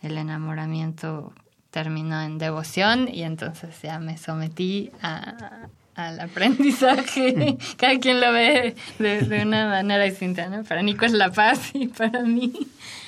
el 0.02 0.18
enamoramiento 0.18 1.34
terminó 1.70 2.22
en 2.22 2.38
devoción 2.38 3.08
y 3.12 3.24
entonces 3.24 3.82
ya 3.82 4.00
me 4.00 4.18
sometí 4.18 4.92
a, 5.02 5.68
al 5.96 6.20
aprendizaje. 6.20 7.58
Cada 7.78 7.98
quien 8.00 8.20
lo 8.20 8.32
ve 8.32 8.76
de, 9.00 9.42
una 9.42 9.68
manera 9.68 10.04
distinta, 10.04 10.48
¿no? 10.48 10.64
Para 10.64 10.82
Nico 10.82 11.06
es 11.06 11.14
la 11.14 11.32
paz 11.32 11.72
y 11.74 11.88
para 11.88 12.22
mí, 12.22 12.52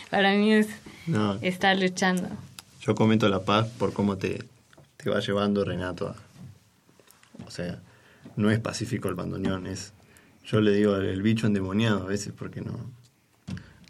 para 0.10 0.34
mí 0.34 0.54
es 0.54 0.68
estar 1.42 1.78
luchando. 1.78 2.30
Yo 2.86 2.96
comento 2.96 3.30
la 3.30 3.42
paz 3.42 3.68
por 3.78 3.94
cómo 3.94 4.18
te, 4.18 4.44
te 4.98 5.10
va 5.10 5.20
llevando 5.20 5.64
Renato 5.64 6.16
O 7.46 7.52
sea, 7.52 7.80
no 8.36 8.52
es 8.52 8.60
pacífico 8.60 9.10
el 9.10 9.16
bandoneón, 9.16 9.68
es... 9.68 9.94
Yo 10.46 10.60
le 10.60 10.72
digo 10.72 10.98
el 10.98 11.22
bicho 11.22 11.48
endemoniado 11.48 12.04
a 12.04 12.06
veces 12.06 12.34
porque 12.38 12.60
no, 12.60 12.92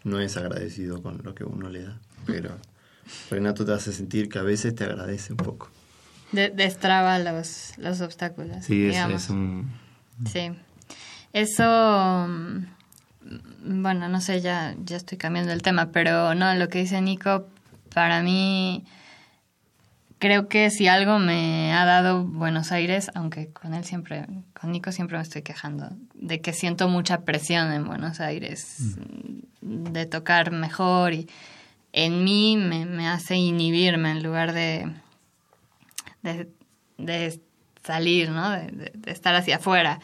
no 0.04 0.20
es 0.20 0.36
agradecido 0.36 1.02
con 1.02 1.20
lo 1.24 1.34
que 1.34 1.42
uno 1.42 1.68
le 1.68 1.82
da. 1.82 1.98
Pero 2.26 2.50
Renato 3.30 3.64
te 3.64 3.72
hace 3.72 3.92
sentir 3.92 4.28
que 4.28 4.38
a 4.38 4.42
veces 4.42 4.74
te 4.74 4.84
agradece 4.84 5.32
un 5.32 5.38
poco 5.38 5.70
destraba 6.34 7.18
los, 7.18 7.72
los 7.78 8.00
obstáculos. 8.00 8.64
Sí, 8.64 8.86
eso 8.86 9.08
es 9.08 9.30
un... 9.30 9.72
Sí. 10.30 10.52
Eso, 11.32 12.26
mm, 12.28 13.82
bueno, 13.82 14.08
no 14.08 14.20
sé, 14.20 14.40
ya, 14.40 14.74
ya 14.84 14.96
estoy 14.96 15.18
cambiando 15.18 15.52
el 15.52 15.62
tema, 15.62 15.90
pero 15.90 16.34
no, 16.34 16.54
lo 16.54 16.68
que 16.68 16.78
dice 16.78 17.00
Nico, 17.00 17.46
para 17.94 18.22
mí, 18.22 18.84
creo 20.18 20.48
que 20.48 20.70
si 20.70 20.88
algo 20.88 21.18
me 21.18 21.72
ha 21.72 21.84
dado 21.84 22.24
Buenos 22.24 22.72
Aires, 22.72 23.10
aunque 23.14 23.52
con 23.52 23.72
él 23.72 23.84
siempre, 23.84 24.26
con 24.58 24.72
Nico 24.72 24.92
siempre 24.92 25.16
me 25.16 25.22
estoy 25.22 25.42
quejando, 25.42 25.90
de 26.14 26.40
que 26.40 26.52
siento 26.52 26.88
mucha 26.88 27.22
presión 27.22 27.72
en 27.72 27.86
Buenos 27.86 28.20
Aires, 28.20 28.96
mm. 29.62 29.92
de 29.92 30.06
tocar 30.06 30.50
mejor 30.50 31.14
y 31.14 31.28
en 31.92 32.24
mí 32.24 32.56
me, 32.56 32.84
me 32.84 33.08
hace 33.08 33.36
inhibirme 33.36 34.10
en 34.10 34.22
lugar 34.22 34.52
de 34.52 34.92
de, 36.24 37.40
salir, 37.82 38.30
¿no? 38.30 38.50
De, 38.50 38.92
estar 39.06 39.34
hacia 39.34 39.56
afuera. 39.56 40.00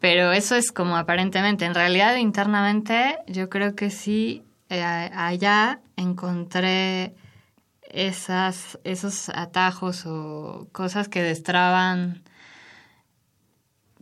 Pero 0.00 0.32
eso 0.32 0.54
es 0.54 0.70
como 0.70 0.96
aparentemente. 0.96 1.64
En 1.64 1.74
realidad, 1.74 2.16
internamente, 2.16 3.16
yo 3.26 3.48
creo 3.48 3.74
que 3.74 3.90
sí, 3.90 4.42
eh, 4.68 4.82
allá 4.82 5.80
encontré 5.96 7.14
esas, 7.94 8.78
esos 8.84 9.28
atajos 9.28 10.04
o 10.06 10.68
cosas 10.72 11.08
que 11.08 11.22
destraban 11.22 12.22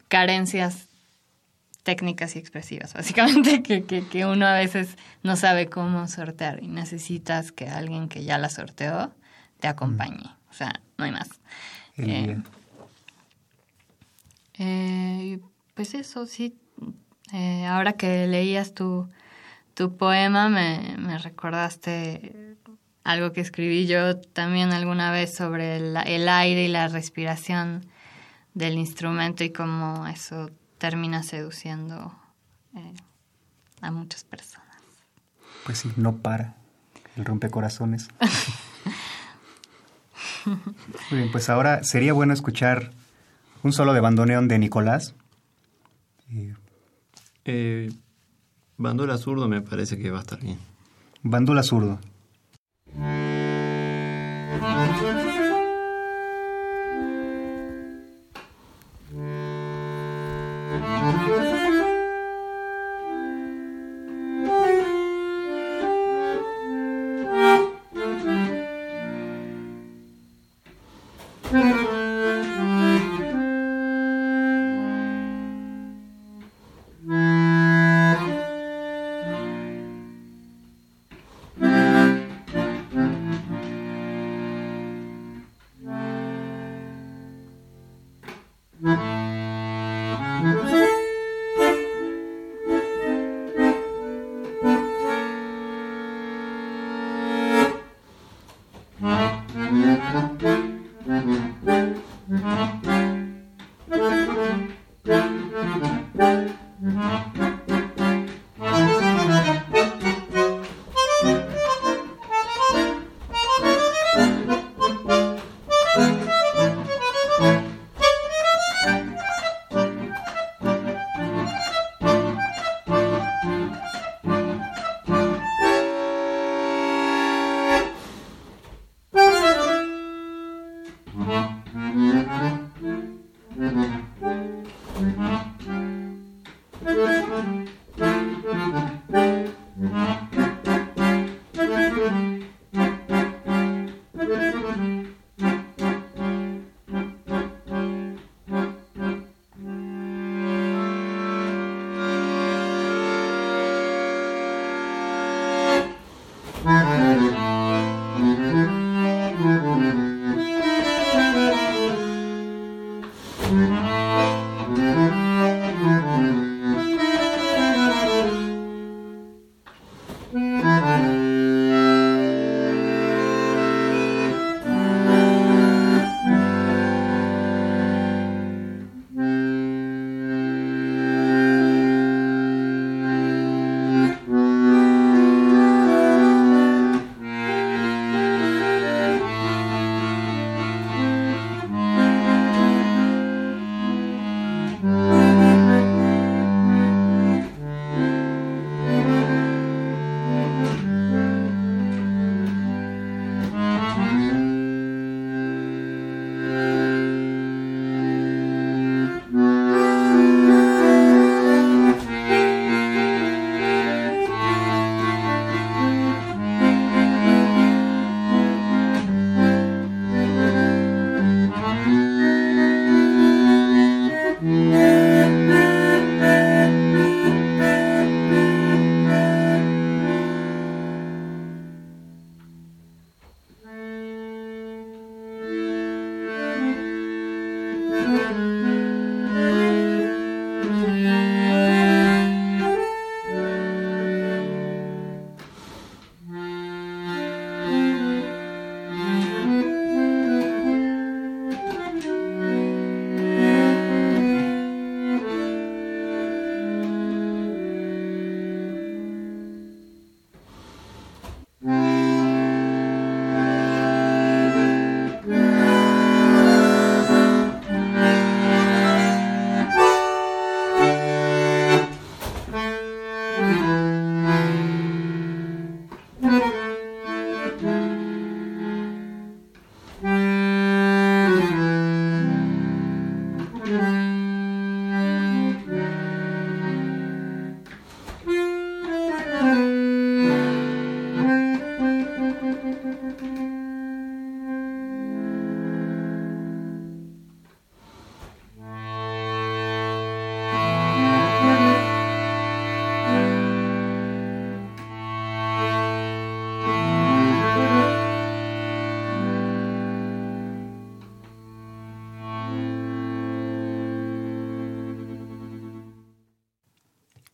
carencias 0.08 0.88
técnicas 1.82 2.36
y 2.36 2.38
expresivas, 2.38 2.94
básicamente, 2.94 3.62
que, 3.62 3.84
que, 3.84 4.06
que, 4.06 4.24
uno 4.24 4.46
a 4.46 4.54
veces 4.54 4.96
no 5.22 5.36
sabe 5.36 5.68
cómo 5.68 6.08
sortear 6.08 6.62
y 6.62 6.68
necesitas 6.68 7.52
que 7.52 7.68
alguien 7.68 8.08
que 8.08 8.24
ya 8.24 8.38
la 8.38 8.48
sorteó 8.48 9.12
te 9.60 9.68
acompañe. 9.68 10.24
O 10.50 10.54
sea, 10.54 10.80
no 10.98 11.04
hay 11.04 11.12
más. 11.12 11.28
Eh, 11.96 12.40
eh, 14.58 15.38
pues 15.74 15.94
eso, 15.94 16.26
sí. 16.26 16.58
Eh, 17.32 17.64
ahora 17.66 17.94
que 17.94 18.26
leías 18.26 18.74
tu, 18.74 19.08
tu 19.74 19.96
poema, 19.96 20.48
me, 20.48 20.96
me, 20.98 21.16
recordaste 21.18 22.56
algo 23.04 23.32
que 23.32 23.40
escribí 23.40 23.86
yo 23.86 24.18
también 24.18 24.72
alguna 24.72 25.10
vez 25.10 25.34
sobre 25.34 25.76
el, 25.76 25.96
el 25.96 26.28
aire 26.28 26.64
y 26.64 26.68
la 26.68 26.88
respiración 26.88 27.86
del 28.54 28.78
instrumento 28.78 29.44
y 29.44 29.50
cómo 29.50 30.06
eso 30.06 30.50
termina 30.78 31.22
seduciendo 31.22 32.14
a 33.80 33.90
muchas 33.90 34.24
personas. 34.24 34.76
Pues 35.64 35.78
sí, 35.78 35.92
no 35.96 36.16
para 36.16 36.56
el 37.16 37.24
rompecorazones. 37.24 38.08
Muy 40.44 41.20
bien, 41.20 41.30
pues 41.30 41.48
ahora 41.48 41.84
sería 41.84 42.12
bueno 42.12 42.34
escuchar 42.34 42.90
un 43.62 43.72
solo 43.72 43.92
de 43.92 44.00
bandoneón 44.00 44.48
de 44.48 44.58
Nicolás. 44.58 45.14
Eh, 47.44 47.92
bandola 48.76 49.18
zurdo 49.18 49.48
me 49.48 49.60
parece 49.60 49.98
que 49.98 50.10
va 50.10 50.18
a 50.18 50.22
estar 50.22 50.40
bien. 50.40 50.58
Bandola 51.22 51.62
zurdo. 51.62 52.00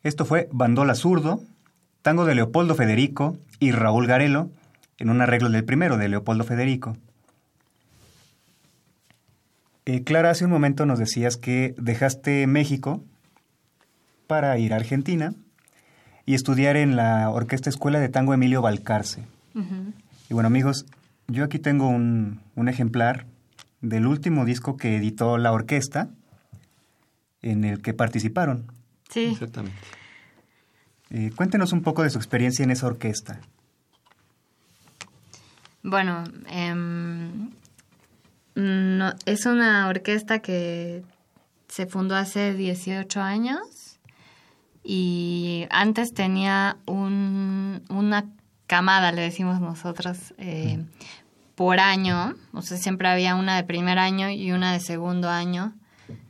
Esto 0.09 0.25
fue 0.25 0.49
Bandola 0.51 0.95
Zurdo, 0.95 1.43
tango 2.01 2.25
de 2.25 2.35
Leopoldo 2.35 2.75
Federico 2.75 3.37
y 3.61 3.73
Raúl 3.73 4.07
Garelo, 4.07 4.51
en 4.97 5.11
un 5.11 5.21
arreglo 5.21 5.51
del 5.51 5.67
primero 5.67 5.99
de 5.99 6.09
Leopoldo 6.09 6.45
Federico. 6.45 6.97
Eh, 9.85 10.05
Clara, 10.05 10.31
hace 10.31 10.47
un 10.47 10.51
momento 10.51 10.87
nos 10.87 10.99
decías 10.99 11.37
que 11.37 11.75
dejaste 11.77 12.47
México 12.47 13.05
para 14.27 14.57
ir 14.57 14.73
a 14.73 14.77
Argentina 14.77 15.35
y 16.25 16.33
estudiar 16.33 16.79
en 16.79 16.97
la 16.97 17.29
Orquesta 17.29 17.69
Escuela 17.69 18.01
de 18.01 18.09
Tango 18.09 18.33
Emilio 18.33 18.63
Balcarce. 18.63 19.27
Y 20.31 20.33
bueno, 20.33 20.47
amigos, 20.47 20.87
yo 21.27 21.45
aquí 21.45 21.59
tengo 21.59 21.87
un, 21.87 22.41
un 22.55 22.69
ejemplar 22.71 23.27
del 23.83 24.07
último 24.07 24.47
disco 24.47 24.79
que 24.79 24.97
editó 24.97 25.37
la 25.37 25.53
orquesta 25.53 26.09
en 27.43 27.65
el 27.65 27.83
que 27.83 27.93
participaron. 27.93 28.73
Sí. 29.11 29.27
Exactamente. 29.27 29.98
Eh, 31.11 31.31
cuéntenos 31.35 31.73
un 31.73 31.83
poco 31.83 32.03
de 32.03 32.11
su 32.11 32.19
experiencia 32.19 32.63
en 32.63 32.71
esa 32.71 32.87
orquesta. 32.87 33.41
Bueno, 35.83 36.25
em, 36.49 37.51
no, 38.55 39.13
es 39.25 39.47
una 39.47 39.89
orquesta 39.89 40.41
que 40.41 41.03
se 41.69 41.87
fundó 41.87 42.17
hace 42.17 42.53
18 42.53 43.21
años 43.23 43.99
y 44.85 45.67
antes 45.71 46.13
tenía 46.13 46.77
un, 46.87 47.83
una 47.89 48.27
camada, 48.67 49.13
le 49.13 49.23
decimos 49.23 49.61
nosotros, 49.61 50.35
eh, 50.39 50.85
por 51.55 51.81
año. 51.81 52.35
O 52.53 52.63
sea, 52.63 52.77
siempre 52.77 53.09
había 53.09 53.35
una 53.35 53.57
de 53.57 53.65
primer 53.65 53.99
año 53.99 54.29
y 54.29 54.53
una 54.53 54.73
de 54.73 54.81
segundo 54.81 55.31
año 55.31 55.75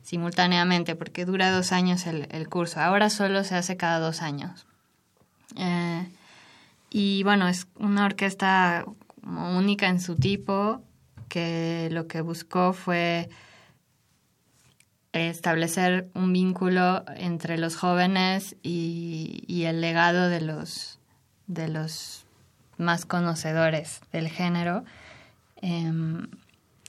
simultáneamente, 0.03 0.95
porque 0.95 1.25
dura 1.25 1.51
dos 1.51 1.73
años 1.73 2.07
el, 2.07 2.29
el 2.31 2.49
curso. 2.49 2.81
Ahora 2.81 3.11
solo 3.11 3.45
se 3.45 3.57
hace 3.57 3.77
cada 3.77 3.99
dos 3.99 4.23
años. 4.23 4.67
Eh, 5.59 6.09
y 6.90 7.23
bueno, 7.23 7.49
es 7.49 7.66
una 7.79 8.07
orquesta 8.07 8.85
única 9.23 9.88
en 9.88 10.01
su 10.01 10.16
tipo, 10.16 10.83
que 11.29 11.88
lo 11.92 12.07
que 12.07 12.23
buscó 12.23 12.73
fue 12.73 13.29
establecer 15.12 16.09
un 16.14 16.33
vínculo 16.33 17.05
entre 17.16 17.59
los 17.59 17.77
jóvenes 17.77 18.57
y, 18.62 19.44
y 19.47 19.64
el 19.64 19.81
legado 19.81 20.29
de 20.29 20.40
los, 20.40 20.99
de 21.47 21.68
los 21.68 22.25
más 22.77 23.05
conocedores 23.05 24.01
del 24.12 24.29
género. 24.29 24.85
Em, 25.61 26.29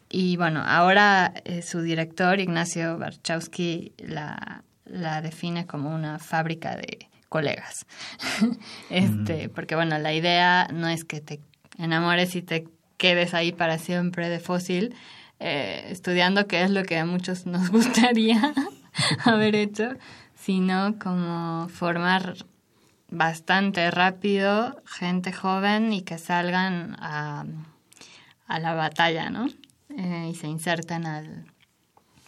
y 0.10 0.38
bueno, 0.38 0.64
ahora 0.66 1.34
eh, 1.46 1.62
su 1.62 1.82
director, 1.82 2.40
Ignacio 2.40 2.98
Barchowski, 2.98 3.94
la, 3.98 4.64
la 4.86 5.22
define 5.22 5.66
como 5.66 5.94
una 5.94 6.20
fábrica 6.20 6.76
de 6.76 7.09
colegas. 7.30 7.86
este, 8.90 9.50
Porque 9.50 9.76
bueno, 9.76 9.98
la 10.00 10.14
idea 10.14 10.68
no 10.74 10.90
es 10.90 11.06
que 11.06 11.22
te 11.22 11.40
enamores 11.78 12.36
y 12.36 12.42
te 12.42 12.68
quedes 12.98 13.34
ahí 13.34 13.52
para 13.52 13.78
siempre 13.78 14.28
de 14.28 14.40
fósil, 14.40 14.96
eh, 15.40 15.86
estudiando, 15.90 16.48
que 16.48 16.64
es 16.64 16.72
lo 16.72 16.84
que 16.84 16.98
a 16.98 17.06
muchos 17.06 17.46
nos 17.46 17.70
gustaría 17.72 18.54
haber 19.24 19.56
hecho, 19.56 19.94
sino 20.36 21.00
como 21.00 21.70
formar 21.70 22.36
bastante 23.10 23.90
rápido 23.90 24.84
gente 24.86 25.32
joven 25.32 25.94
y 25.94 26.02
que 26.02 26.18
salgan 26.18 26.96
a, 27.00 27.46
a 28.48 28.60
la 28.60 28.74
batalla, 28.74 29.30
¿no? 29.30 29.48
Eh, 29.98 30.30
y 30.32 30.36
se 30.36 30.48
insertan 30.48 31.06
al, 31.08 31.46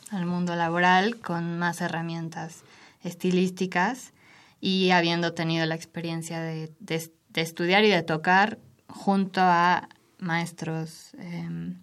al 0.09 0.25
mundo 0.25 0.55
laboral 0.55 1.19
con 1.19 1.59
más 1.59 1.81
herramientas 1.81 2.63
estilísticas 3.03 4.13
y 4.61 4.91
habiendo 4.91 5.33
tenido 5.33 5.65
la 5.65 5.75
experiencia 5.75 6.39
de, 6.39 6.71
de, 6.79 7.11
estudiar 7.41 7.83
y 7.83 7.89
de 7.89 8.03
tocar 8.03 8.59
junto 8.87 9.41
a 9.41 9.89
maestros 10.19 11.15
eh, 11.17 11.75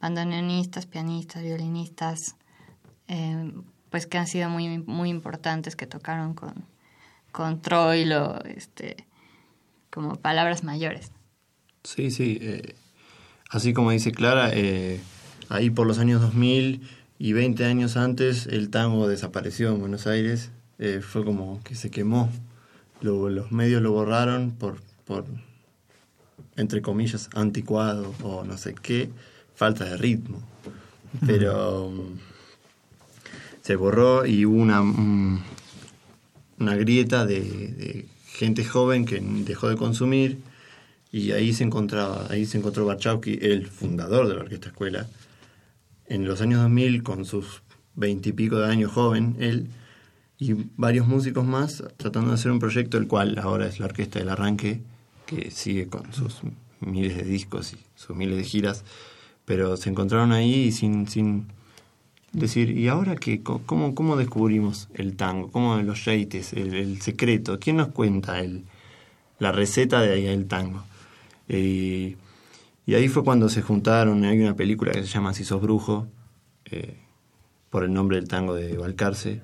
bandoneonistas, 0.00 0.86
pianistas, 0.86 1.42
violinistas, 1.42 2.36
eh, 3.08 3.52
pues 3.90 4.06
que 4.06 4.18
han 4.18 4.26
sido 4.26 4.48
muy, 4.50 4.78
muy 4.78 5.10
importantes, 5.10 5.76
que 5.76 5.86
tocaron 5.86 6.34
con, 6.34 6.66
con 7.30 7.60
Troilo, 7.60 8.42
este, 8.44 9.06
como 9.90 10.16
palabras 10.16 10.64
mayores. 10.64 11.12
Sí, 11.84 12.10
sí. 12.10 12.38
Eh, 12.40 12.74
así 13.50 13.72
como 13.72 13.90
dice 13.90 14.12
Clara, 14.12 14.50
eh, 14.52 15.00
ahí 15.48 15.70
por 15.70 15.86
los 15.86 15.98
años 15.98 16.20
2000 16.20 16.88
y 17.18 17.32
20 17.32 17.64
años 17.64 17.96
antes 17.96 18.46
el 18.46 18.70
tango 18.70 19.06
desapareció 19.06 19.68
en 19.68 19.80
Buenos 19.80 20.06
Aires. 20.06 20.50
Eh, 20.78 21.00
fue 21.00 21.24
como 21.24 21.62
que 21.62 21.74
se 21.74 21.90
quemó. 21.90 22.30
Lo, 23.00 23.28
los 23.28 23.52
medios 23.52 23.82
lo 23.82 23.92
borraron 23.92 24.52
por, 24.52 24.80
por, 25.04 25.24
entre 26.56 26.82
comillas, 26.82 27.28
anticuado 27.34 28.14
o 28.22 28.44
no 28.44 28.56
sé 28.56 28.74
qué, 28.74 29.10
falta 29.54 29.84
de 29.84 29.96
ritmo. 29.96 30.42
Pero 31.26 31.86
um, 31.86 32.18
se 33.62 33.76
borró 33.76 34.26
y 34.26 34.44
hubo 34.44 34.56
una, 34.56 34.80
um, 34.80 35.40
una 36.58 36.76
grieta 36.76 37.24
de, 37.26 37.40
de, 37.40 38.08
gente 38.26 38.64
joven 38.64 39.04
que 39.04 39.20
dejó 39.20 39.68
de 39.68 39.76
consumir 39.76 40.40
y 41.12 41.30
ahí 41.30 41.52
se 41.52 41.62
encontraba, 41.62 42.26
ahí 42.30 42.46
se 42.46 42.58
encontró 42.58 42.84
Barchowski, 42.84 43.38
el 43.40 43.68
fundador 43.68 44.26
de 44.26 44.34
la 44.34 44.40
orquesta 44.40 44.70
escuela, 44.70 45.06
en 46.06 46.26
los 46.26 46.40
años 46.40 46.60
2000 46.62 47.04
con 47.04 47.24
sus 47.24 47.62
veintipico 47.94 48.58
de 48.58 48.66
años 48.66 48.90
joven, 48.90 49.36
él 49.38 49.68
y 50.38 50.54
varios 50.76 51.06
músicos 51.06 51.44
más 51.44 51.84
tratando 51.96 52.30
de 52.30 52.34
hacer 52.34 52.50
un 52.50 52.58
proyecto 52.58 52.98
el 52.98 53.06
cual 53.06 53.38
ahora 53.38 53.66
es 53.66 53.78
la 53.78 53.86
Orquesta 53.86 54.18
del 54.18 54.28
Arranque, 54.28 54.82
que 55.26 55.50
sigue 55.50 55.86
con 55.86 56.12
sus 56.12 56.40
miles 56.80 57.16
de 57.16 57.24
discos 57.24 57.72
y 57.72 57.78
sus 57.94 58.16
miles 58.16 58.36
de 58.36 58.44
giras, 58.44 58.84
pero 59.44 59.76
se 59.76 59.90
encontraron 59.90 60.32
ahí 60.32 60.72
sin, 60.72 61.08
sin 61.08 61.46
decir, 62.32 62.70
¿y 62.76 62.88
ahora 62.88 63.16
qué? 63.16 63.42
¿Cómo, 63.42 63.94
cómo 63.94 64.16
descubrimos 64.16 64.88
el 64.94 65.16
tango? 65.16 65.50
¿Cómo 65.50 65.76
los 65.76 66.04
yates? 66.04 66.52
El, 66.52 67.00
secreto? 67.00 67.58
¿Quién 67.58 67.76
nos 67.76 67.88
cuenta 67.88 68.40
el, 68.40 68.64
la 69.38 69.52
receta 69.52 70.00
del 70.00 70.46
tango? 70.46 70.84
Eh, 71.48 72.16
y 72.86 72.94
ahí 72.94 73.08
fue 73.08 73.24
cuando 73.24 73.48
se 73.48 73.62
juntaron, 73.62 74.24
hay 74.24 74.40
una 74.40 74.56
película 74.56 74.92
que 74.92 75.02
se 75.02 75.06
llama 75.06 75.32
Si 75.32 75.44
sos 75.44 75.62
brujo, 75.62 76.06
eh, 76.66 76.98
por 77.70 77.84
el 77.84 77.92
nombre 77.92 78.18
del 78.18 78.28
tango 78.28 78.54
de 78.54 78.76
Balcarce, 78.76 79.40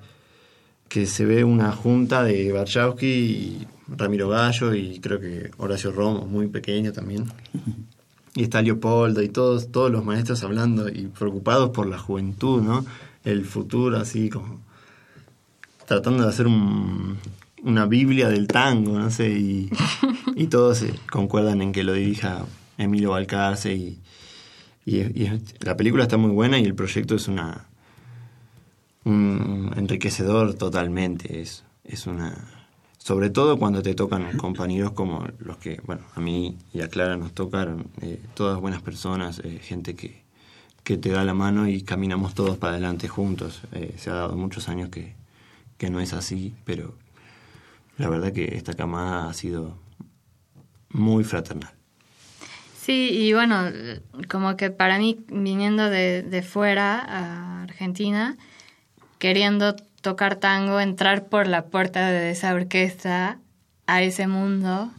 que 0.91 1.05
se 1.05 1.23
ve 1.23 1.45
una 1.45 1.71
junta 1.71 2.21
de 2.21 2.51
Barchowski 2.51 3.07
y 3.07 3.67
Ramiro 3.87 4.27
Gallo 4.27 4.75
y 4.75 4.99
creo 4.99 5.21
que 5.21 5.49
Horacio 5.57 5.93
Romo, 5.93 6.25
muy 6.25 6.47
pequeño 6.47 6.91
también. 6.91 7.31
Y 8.35 8.43
está 8.43 8.61
Leopoldo 8.61 9.21
y 9.21 9.29
todos, 9.29 9.71
todos 9.71 9.89
los 9.89 10.03
maestros 10.03 10.43
hablando 10.43 10.89
y 10.89 11.07
preocupados 11.07 11.69
por 11.69 11.87
la 11.87 11.97
juventud, 11.97 12.61
¿no? 12.61 12.85
El 13.23 13.45
futuro, 13.45 13.95
así 13.97 14.29
como 14.29 14.59
tratando 15.85 16.23
de 16.23 16.29
hacer 16.29 16.47
un, 16.47 17.17
una 17.63 17.85
Biblia 17.85 18.27
del 18.27 18.47
tango, 18.47 18.99
no 18.99 19.09
sé, 19.11 19.29
y, 19.29 19.69
y 20.35 20.47
todos 20.47 20.83
concuerdan 21.09 21.61
en 21.61 21.71
que 21.71 21.83
lo 21.83 21.93
dirija 21.93 22.43
Emilio 22.77 23.11
Balcarce 23.11 23.73
y, 23.73 23.97
y, 24.85 24.97
y, 24.97 25.41
la 25.61 25.77
película 25.77 26.03
está 26.03 26.17
muy 26.17 26.31
buena 26.31 26.59
y 26.59 26.65
el 26.65 26.75
proyecto 26.75 27.15
es 27.15 27.29
una 27.29 27.70
un 29.05 29.73
enriquecedor 29.75 30.53
totalmente, 30.55 31.41
es, 31.41 31.63
es 31.83 32.07
una 32.07 32.61
sobre 33.03 33.31
todo 33.31 33.57
cuando 33.57 33.81
te 33.81 33.95
tocan 33.95 34.37
compañeros 34.37 34.91
como 34.91 35.27
los 35.39 35.57
que, 35.57 35.81
bueno, 35.85 36.03
a 36.13 36.19
mí 36.19 36.59
y 36.71 36.81
a 36.81 36.87
Clara 36.87 37.17
nos 37.17 37.33
tocaron, 37.33 37.87
eh, 37.99 38.21
todas 38.35 38.61
buenas 38.61 38.83
personas, 38.83 39.41
eh, 39.43 39.59
gente 39.59 39.95
que, 39.95 40.21
que 40.83 40.97
te 40.97 41.09
da 41.09 41.23
la 41.23 41.33
mano 41.33 41.67
y 41.67 41.81
caminamos 41.81 42.35
todos 42.35 42.57
para 42.57 42.73
adelante 42.73 43.07
juntos. 43.07 43.61
Eh, 43.71 43.95
se 43.97 44.11
ha 44.11 44.13
dado 44.13 44.35
muchos 44.35 44.69
años 44.69 44.89
que, 44.89 45.15
que 45.79 45.89
no 45.89 45.99
es 45.99 46.13
así, 46.13 46.53
pero 46.63 46.95
la 47.97 48.07
verdad 48.07 48.33
que 48.33 48.55
esta 48.55 48.75
camada 48.75 49.29
ha 49.29 49.33
sido 49.33 49.79
muy 50.89 51.23
fraternal. 51.23 51.71
Sí, 52.79 53.09
y 53.13 53.33
bueno, 53.33 53.63
como 54.29 54.55
que 54.57 54.69
para 54.69 54.99
mí, 54.99 55.19
viniendo 55.27 55.89
de, 55.89 56.21
de 56.21 56.43
fuera 56.43 56.99
a 56.99 57.63
Argentina, 57.63 58.37
queriendo 59.21 59.75
tocar 60.01 60.37
tango, 60.37 60.79
entrar 60.79 61.27
por 61.27 61.45
la 61.45 61.65
puerta 61.65 62.09
de 62.09 62.31
esa 62.31 62.55
orquesta 62.55 63.37
a 63.85 64.01
ese 64.01 64.25
mundo, 64.25 64.91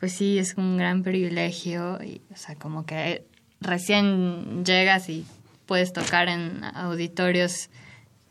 pues 0.00 0.12
sí, 0.12 0.38
es 0.38 0.54
un 0.56 0.78
gran 0.78 1.02
privilegio. 1.02 2.02
Y, 2.02 2.22
o 2.32 2.36
sea, 2.36 2.54
como 2.54 2.86
que 2.86 3.26
recién 3.60 4.64
llegas 4.64 5.10
y 5.10 5.26
puedes 5.66 5.92
tocar 5.92 6.30
en 6.30 6.64
auditorios, 6.64 7.68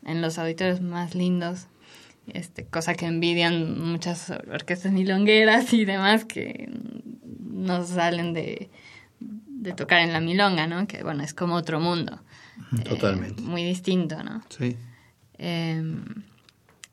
en 0.04 0.20
los 0.20 0.36
auditorios 0.38 0.80
más 0.80 1.14
lindos, 1.14 1.68
este, 2.26 2.64
cosa 2.64 2.94
que 2.94 3.06
envidian 3.06 3.80
muchas 3.80 4.30
orquestas 4.30 4.90
milongueras 4.90 5.72
y 5.72 5.84
demás 5.84 6.24
que 6.24 6.68
no 7.38 7.86
salen 7.86 8.32
de, 8.32 8.68
de 9.20 9.72
tocar 9.74 10.00
en 10.00 10.12
la 10.12 10.18
milonga, 10.18 10.66
¿no? 10.66 10.88
Que 10.88 11.04
bueno, 11.04 11.22
es 11.22 11.34
como 11.34 11.54
otro 11.54 11.78
mundo. 11.78 12.20
Totalmente. 12.84 13.40
Eh, 13.40 13.44
muy 13.44 13.62
distinto, 13.62 14.24
¿no? 14.24 14.42
Sí. 14.48 14.76
Eh, 15.38 15.82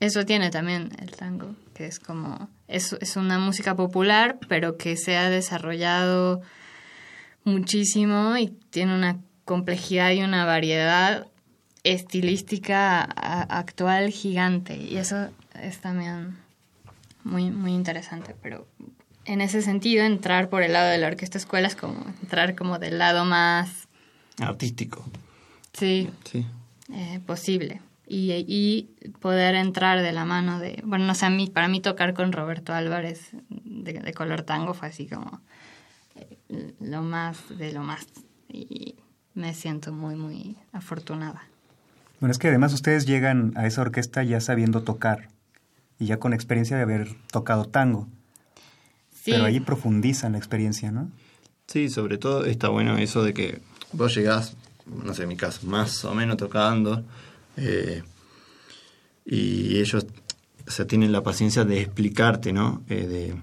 eso 0.00 0.24
tiene 0.26 0.50
también 0.50 0.90
el 1.00 1.12
tango, 1.12 1.54
que 1.74 1.86
es 1.86 1.98
como, 1.98 2.48
es, 2.68 2.92
es 3.00 3.16
una 3.16 3.38
música 3.38 3.74
popular, 3.74 4.38
pero 4.48 4.76
que 4.76 4.96
se 4.96 5.16
ha 5.16 5.30
desarrollado 5.30 6.42
muchísimo 7.44 8.36
y 8.36 8.48
tiene 8.70 8.94
una 8.94 9.18
complejidad 9.44 10.10
y 10.10 10.22
una 10.22 10.44
variedad 10.44 11.26
estilística 11.84 13.02
actual 13.02 14.10
gigante. 14.10 14.76
Y 14.76 14.96
eso 14.96 15.28
es 15.60 15.78
también 15.78 16.36
muy, 17.22 17.50
muy 17.50 17.72
interesante, 17.72 18.34
pero 18.42 18.66
en 19.24 19.40
ese 19.40 19.62
sentido 19.62 20.04
entrar 20.04 20.48
por 20.48 20.62
el 20.62 20.72
lado 20.72 20.90
de 20.90 20.98
la 20.98 21.06
orquesta 21.06 21.38
escuela 21.38 21.68
es 21.68 21.76
como 21.76 22.04
entrar 22.22 22.54
como 22.54 22.78
del 22.78 22.98
lado 22.98 23.24
más 23.24 23.88
Artístico. 24.38 25.04
sí, 25.72 26.10
Sí. 26.24 26.44
eh, 26.92 27.20
posible 27.26 27.80
y, 28.06 28.32
y 28.32 29.10
poder 29.20 29.54
entrar 29.54 30.02
de 30.02 30.12
la 30.12 30.24
mano 30.24 30.58
de 30.58 30.82
bueno 30.84 31.06
no 31.06 31.14
sé 31.14 31.26
a 31.26 31.30
mí 31.30 31.48
para 31.48 31.68
mí 31.68 31.80
tocar 31.80 32.14
con 32.14 32.32
Roberto 32.32 32.72
Álvarez 32.72 33.30
de, 33.48 33.94
de 33.94 34.14
color 34.14 34.42
tango 34.42 34.74
fue 34.74 34.88
así 34.88 35.06
como 35.06 35.40
eh, 36.16 36.74
lo 36.80 37.02
más 37.02 37.38
de 37.56 37.72
lo 37.72 37.82
más 37.82 38.06
y 38.48 38.96
me 39.34 39.54
siento 39.54 39.92
muy 39.92 40.16
muy 40.16 40.56
afortunada. 40.72 41.42
Bueno, 42.20 42.30
es 42.30 42.38
que 42.38 42.48
además 42.48 42.72
ustedes 42.72 43.06
llegan 43.06 43.52
a 43.56 43.66
esa 43.66 43.82
orquesta 43.82 44.22
ya 44.22 44.40
sabiendo 44.40 44.82
tocar 44.82 45.28
y 45.98 46.06
ya 46.06 46.18
con 46.18 46.32
experiencia 46.32 46.76
de 46.76 46.82
haber 46.82 47.08
tocado 47.30 47.66
tango, 47.66 48.08
sí. 49.10 49.32
Pero 49.32 49.44
ahí 49.44 49.60
profundizan 49.60 50.32
la 50.32 50.38
experiencia, 50.38 50.90
¿no? 50.90 51.10
Sí, 51.66 51.88
sobre 51.88 52.18
todo 52.18 52.44
está 52.44 52.68
bueno 52.68 52.98
eso 52.98 53.22
de 53.22 53.34
que 53.34 53.60
vos 53.92 54.14
llegás, 54.14 54.56
no 54.86 55.14
sé, 55.14 55.22
en 55.22 55.30
mi 55.30 55.36
caso, 55.36 55.66
más 55.66 56.04
o 56.04 56.14
menos 56.14 56.36
tocando, 56.36 57.04
eh, 57.56 58.02
y 59.24 59.78
ellos 59.78 60.06
o 60.66 60.70
sea, 60.70 60.86
tienen 60.86 61.12
la 61.12 61.22
paciencia 61.22 61.64
de 61.64 61.80
explicarte, 61.80 62.52
¿no? 62.52 62.82
Eh, 62.88 63.06
de, 63.06 63.34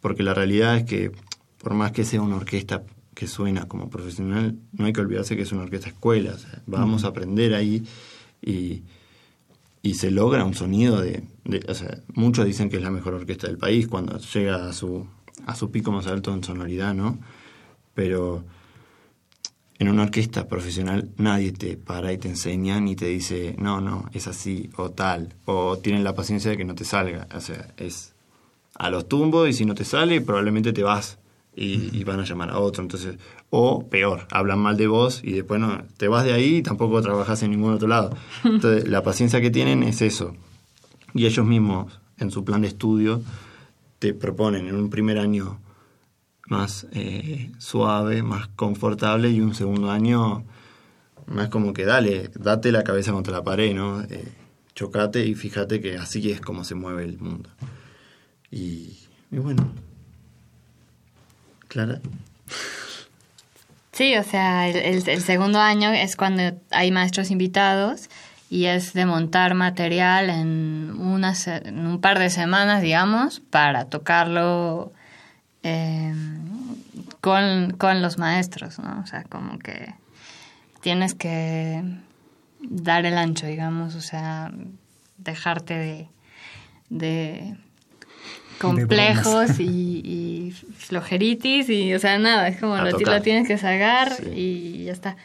porque 0.00 0.22
la 0.22 0.34
realidad 0.34 0.76
es 0.76 0.84
que, 0.84 1.12
por 1.58 1.74
más 1.74 1.92
que 1.92 2.04
sea 2.04 2.20
una 2.20 2.36
orquesta 2.36 2.82
que 3.14 3.26
suena 3.26 3.66
como 3.68 3.88
profesional, 3.90 4.56
no 4.72 4.86
hay 4.86 4.92
que 4.92 5.00
olvidarse 5.00 5.36
que 5.36 5.42
es 5.42 5.52
una 5.52 5.62
orquesta 5.62 5.88
escuela, 5.88 6.32
o 6.34 6.38
sea, 6.38 6.62
vamos 6.66 7.04
a 7.04 7.08
aprender 7.08 7.54
ahí 7.54 7.84
y, 8.42 8.82
y 9.82 9.94
se 9.94 10.10
logra 10.10 10.44
un 10.44 10.54
sonido 10.54 11.00
de, 11.00 11.22
de- 11.44 11.64
o 11.68 11.74
sea, 11.74 12.00
muchos 12.14 12.44
dicen 12.44 12.68
que 12.70 12.76
es 12.76 12.82
la 12.82 12.90
mejor 12.90 13.14
orquesta 13.14 13.46
del 13.46 13.56
país 13.58 13.86
cuando 13.86 14.18
llega 14.18 14.68
a 14.68 14.72
su, 14.72 15.06
a 15.46 15.54
su 15.54 15.70
pico 15.70 15.92
más 15.92 16.06
alto 16.08 16.34
en 16.34 16.42
sonoridad, 16.42 16.92
¿no? 16.94 17.18
Pero 17.94 18.44
en 19.78 19.88
una 19.88 20.04
orquesta 20.04 20.46
profesional 20.46 21.10
nadie 21.16 21.52
te 21.52 21.76
para 21.76 22.12
y 22.12 22.18
te 22.18 22.28
enseña 22.28 22.80
ni 22.80 22.96
te 22.96 23.06
dice, 23.06 23.56
no, 23.58 23.80
no, 23.80 24.08
es 24.12 24.26
así 24.26 24.70
o 24.76 24.90
tal, 24.90 25.34
o 25.44 25.78
tienen 25.78 26.04
la 26.04 26.14
paciencia 26.14 26.50
de 26.50 26.56
que 26.56 26.64
no 26.64 26.74
te 26.74 26.84
salga, 26.84 27.26
o 27.34 27.40
sea, 27.40 27.74
es 27.76 28.14
a 28.76 28.90
los 28.90 29.08
tumbos 29.08 29.48
y 29.48 29.52
si 29.52 29.64
no 29.64 29.74
te 29.74 29.84
sale 29.84 30.20
probablemente 30.20 30.72
te 30.72 30.82
vas 30.82 31.18
y, 31.56 31.96
y 31.96 32.04
van 32.04 32.20
a 32.20 32.24
llamar 32.24 32.50
a 32.50 32.58
otro, 32.58 32.82
entonces, 32.82 33.16
o 33.50 33.86
peor, 33.88 34.26
hablan 34.30 34.58
mal 34.58 34.76
de 34.76 34.88
vos 34.88 35.20
y 35.22 35.32
después 35.32 35.60
no, 35.60 35.84
te 35.96 36.08
vas 36.08 36.24
de 36.24 36.32
ahí 36.32 36.56
y 36.56 36.62
tampoco 36.62 37.00
trabajas 37.02 37.42
en 37.42 37.52
ningún 37.52 37.74
otro 37.74 37.86
lado. 37.86 38.16
Entonces, 38.44 38.88
la 38.88 39.04
paciencia 39.04 39.40
que 39.40 39.52
tienen 39.52 39.84
es 39.84 40.02
eso. 40.02 40.34
Y 41.14 41.26
ellos 41.26 41.46
mismos, 41.46 42.00
en 42.18 42.32
su 42.32 42.44
plan 42.44 42.62
de 42.62 42.66
estudio, 42.66 43.22
te 44.00 44.12
proponen 44.12 44.66
en 44.66 44.74
un 44.74 44.90
primer 44.90 45.20
año 45.20 45.60
más 46.46 46.86
eh, 46.92 47.50
suave, 47.58 48.22
más 48.22 48.48
confortable 48.48 49.30
y 49.30 49.40
un 49.40 49.54
segundo 49.54 49.90
año 49.90 50.44
más 51.26 51.48
como 51.48 51.72
que 51.72 51.84
dale, 51.86 52.30
date 52.34 52.70
la 52.70 52.84
cabeza 52.84 53.12
contra 53.12 53.32
la 53.32 53.42
pared, 53.42 53.74
¿no? 53.74 54.02
Eh, 54.02 54.28
chocate 54.74 55.24
y 55.24 55.34
fíjate 55.34 55.80
que 55.80 55.96
así 55.96 56.30
es 56.30 56.40
como 56.40 56.64
se 56.64 56.74
mueve 56.74 57.04
el 57.04 57.18
mundo. 57.18 57.48
Y, 58.50 58.98
bueno, 59.30 59.72
Clara. 61.68 62.00
Sí, 63.92 64.16
o 64.16 64.22
sea, 64.24 64.68
el, 64.68 65.08
el- 65.08 65.22
segundo 65.22 65.60
año 65.60 65.90
es 65.92 66.16
cuando 66.16 66.42
hay 66.70 66.90
maestros 66.90 67.30
invitados 67.30 68.10
y 68.50 68.66
es 68.66 68.92
de 68.92 69.06
montar 69.06 69.54
material 69.54 70.30
en, 70.30 70.92
una 70.98 71.34
se- 71.34 71.66
en 71.68 71.86
un 71.86 72.00
par 72.00 72.18
de 72.18 72.28
semanas, 72.30 72.82
digamos, 72.82 73.40
para 73.50 73.86
tocarlo 73.86 74.92
eh, 75.64 76.14
con, 77.20 77.72
con 77.76 78.00
los 78.02 78.18
maestros, 78.18 78.78
¿no? 78.78 79.00
O 79.02 79.06
sea, 79.06 79.24
como 79.24 79.58
que 79.58 79.94
tienes 80.80 81.14
que 81.14 81.82
dar 82.60 83.04
el 83.06 83.18
ancho, 83.18 83.46
digamos, 83.46 83.94
o 83.94 84.00
sea, 84.00 84.52
dejarte 85.18 85.74
de, 85.74 86.08
de 86.90 87.56
complejos 88.60 89.58
y, 89.58 90.00
y 90.04 90.50
flojeritis 90.76 91.68
y, 91.68 91.94
o 91.94 91.98
sea, 91.98 92.18
nada, 92.18 92.48
es 92.48 92.60
como 92.60 92.76
lo, 92.76 92.90
lo 92.90 93.22
tienes 93.22 93.48
que 93.48 93.58
sacar 93.58 94.12
Sí. 94.12 94.28
y 94.34 94.84
ya 94.84 94.92
está. 94.92 95.16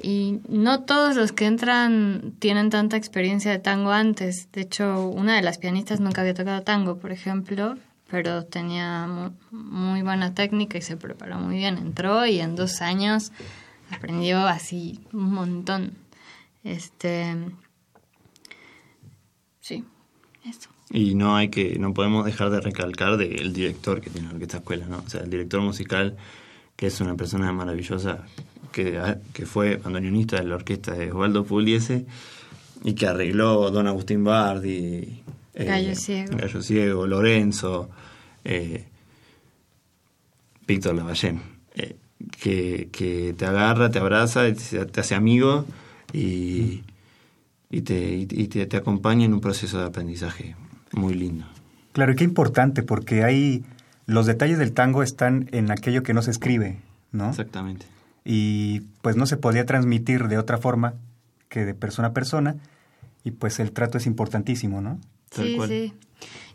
Y 0.00 0.38
no 0.48 0.82
todos 0.84 1.16
los 1.16 1.32
que 1.32 1.46
entran 1.46 2.32
tienen 2.38 2.70
tanta 2.70 2.96
experiencia 2.96 3.50
de 3.50 3.58
tango 3.58 3.90
antes. 3.90 4.48
De 4.52 4.60
hecho, 4.60 5.08
una 5.08 5.34
de 5.34 5.42
las 5.42 5.58
pianistas 5.58 5.98
nunca 6.00 6.20
había 6.20 6.34
tocado 6.34 6.62
tango, 6.62 6.98
por 6.98 7.10
ejemplo, 7.10 7.76
pero 8.10 8.44
tenía 8.44 9.06
mu- 9.06 9.32
muy 9.50 10.02
buena 10.02 10.34
técnica 10.34 10.78
y 10.78 10.82
se 10.82 10.96
preparó 10.96 11.38
muy 11.38 11.56
bien. 11.56 11.78
Entró 11.78 12.26
y 12.26 12.40
en 12.40 12.56
dos 12.56 12.80
años 12.80 13.32
aprendió 13.90 14.46
así 14.46 15.00
un 15.12 15.32
montón. 15.32 15.92
Este. 16.64 17.34
Sí, 19.60 19.84
eso. 20.44 20.70
Y 20.90 21.14
no 21.14 21.36
hay 21.36 21.48
que, 21.50 21.78
no 21.78 21.92
podemos 21.92 22.24
dejar 22.24 22.50
de 22.50 22.60
recalcar 22.60 23.16
del 23.18 23.52
director 23.52 24.00
que 24.00 24.08
tiene 24.10 24.28
la 24.28 24.34
orquesta 24.34 24.58
escuela, 24.58 24.86
¿no? 24.86 24.98
O 25.06 25.08
sea, 25.08 25.20
el 25.20 25.28
director 25.30 25.60
musical, 25.60 26.16
que 26.76 26.86
es 26.86 27.00
una 27.02 27.14
persona 27.14 27.52
maravillosa, 27.52 28.24
que, 28.72 28.98
que 29.34 29.44
fue 29.44 29.76
bandoneonista 29.76 30.36
de 30.36 30.44
la 30.44 30.54
orquesta 30.54 30.92
de 30.94 31.12
Osvaldo 31.12 31.44
Pugliese 31.44 32.06
y 32.84 32.94
que 32.94 33.06
arregló 33.06 33.70
Don 33.70 33.86
Agustín 33.86 34.24
Bardi, 34.24 35.22
Gallo 35.66 35.94
Ciego. 35.94 36.36
Gallo 36.36 36.62
Ciego, 36.62 37.06
Lorenzo, 37.06 37.90
eh, 38.44 38.86
Víctor 40.66 40.94
Lavallén, 40.94 41.40
eh, 41.74 41.96
que, 42.40 42.88
que 42.92 43.34
te 43.36 43.46
agarra, 43.46 43.90
te 43.90 43.98
abraza, 43.98 44.42
te, 44.52 44.86
te 44.86 45.00
hace 45.00 45.14
amigo 45.14 45.66
y, 46.12 46.82
y, 47.70 47.80
te, 47.82 48.16
y 48.16 48.48
te, 48.48 48.66
te 48.66 48.76
acompaña 48.76 49.24
en 49.24 49.34
un 49.34 49.40
proceso 49.40 49.78
de 49.78 49.86
aprendizaje 49.86 50.56
muy 50.92 51.14
lindo. 51.14 51.46
Claro, 51.92 52.12
y 52.12 52.16
qué 52.16 52.24
importante, 52.24 52.82
porque 52.82 53.24
hay 53.24 53.64
los 54.06 54.26
detalles 54.26 54.58
del 54.58 54.72
tango 54.72 55.02
están 55.02 55.48
en 55.52 55.70
aquello 55.70 56.02
que 56.02 56.14
no 56.14 56.22
se 56.22 56.30
escribe, 56.30 56.78
¿no? 57.12 57.30
Exactamente. 57.30 57.86
Y 58.24 58.80
pues 59.02 59.16
no 59.16 59.26
se 59.26 59.36
podía 59.36 59.66
transmitir 59.66 60.28
de 60.28 60.38
otra 60.38 60.58
forma 60.58 60.94
que 61.48 61.64
de 61.64 61.74
persona 61.74 62.08
a 62.08 62.12
persona, 62.12 62.56
y 63.24 63.32
pues 63.32 63.58
el 63.58 63.72
trato 63.72 63.98
es 63.98 64.06
importantísimo, 64.06 64.80
¿no? 64.80 64.98
Sí, 65.30 65.56
cual. 65.56 65.68
sí. 65.68 65.92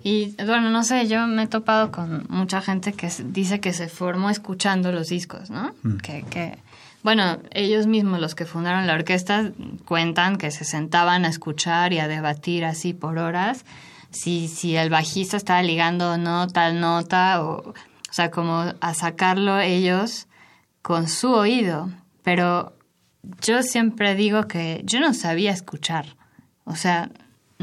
Y 0.03 0.35
bueno, 0.43 0.69
no 0.69 0.83
sé, 0.83 1.07
yo 1.07 1.25
me 1.27 1.43
he 1.43 1.47
topado 1.47 1.91
con 1.91 2.25
mucha 2.29 2.61
gente 2.61 2.91
que 2.91 3.09
dice 3.25 3.61
que 3.61 3.71
se 3.71 3.87
formó 3.87 4.29
escuchando 4.29 4.91
los 4.91 5.07
discos, 5.07 5.49
¿no? 5.49 5.73
Mm. 5.83 5.97
Que, 5.97 6.23
que, 6.23 6.57
bueno, 7.03 7.39
ellos 7.51 7.87
mismos, 7.87 8.19
los 8.19 8.35
que 8.35 8.45
fundaron 8.45 8.85
la 8.85 8.95
orquesta, 8.95 9.51
cuentan 9.85 10.37
que 10.37 10.51
se 10.51 10.65
sentaban 10.65 11.23
a 11.23 11.29
escuchar 11.29 11.93
y 11.93 11.99
a 11.99 12.09
debatir 12.09 12.65
así 12.65 12.93
por 12.93 13.17
horas 13.17 13.63
si, 14.13 14.47
si 14.47 14.75
el 14.75 14.89
bajista 14.89 15.37
estaba 15.37 15.61
ligando 15.63 16.13
o 16.13 16.17
no 16.17 16.47
tal 16.47 16.79
nota, 16.79 17.43
o, 17.43 17.69
o 17.69 17.73
sea, 18.11 18.31
como 18.31 18.73
a 18.79 18.93
sacarlo 18.93 19.59
ellos 19.59 20.27
con 20.81 21.07
su 21.07 21.33
oído. 21.33 21.89
Pero 22.23 22.77
yo 23.41 23.63
siempre 23.63 24.15
digo 24.15 24.47
que 24.47 24.81
yo 24.85 24.99
no 24.99 25.13
sabía 25.13 25.51
escuchar. 25.51 26.15
O 26.63 26.75
sea, 26.75 27.09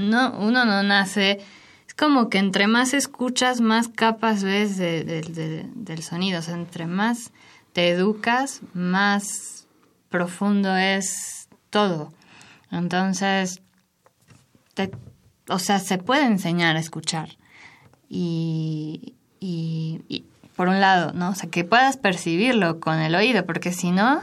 no, 0.01 0.33
uno 0.39 0.65
no 0.65 0.83
nace. 0.83 1.41
Es 1.87 1.95
como 1.95 2.29
que 2.31 2.39
entre 2.39 2.67
más 2.67 2.95
escuchas, 2.95 3.61
más 3.61 3.89
capas 3.89 4.43
ves 4.43 4.77
de- 4.77 5.05
de- 5.05 5.23
de- 5.23 5.67
del 5.75 6.03
sonido. 6.03 6.39
O 6.41 6.43
sea, 6.43 6.55
entre 6.55 6.87
más 6.87 7.31
te 7.73 7.89
educas, 7.91 8.61
más 8.75 9.67
profundo 10.09 10.75
es 10.77 11.49
todo. 11.71 12.13
Entonces, 12.73 13.61
te- 14.75 14.91
o 15.49 15.59
sea, 15.59 15.79
se 15.79 15.99
puede 15.99 16.25
enseñar 16.27 16.77
a 16.77 16.81
escuchar. 16.81 17.37
Y, 18.09 19.15
y, 19.39 20.03
y 20.09 20.25
por 20.57 20.69
un 20.69 20.81
lado, 20.81 21.13
¿no? 21.13 21.31
O 21.31 21.35
sea, 21.35 21.49
que 21.51 21.65
puedas 21.65 21.97
percibirlo 21.97 22.81
con 22.81 22.99
el 22.99 23.15
oído, 23.15 23.47
porque 23.47 23.73
si 23.73 23.91
no, 23.93 24.21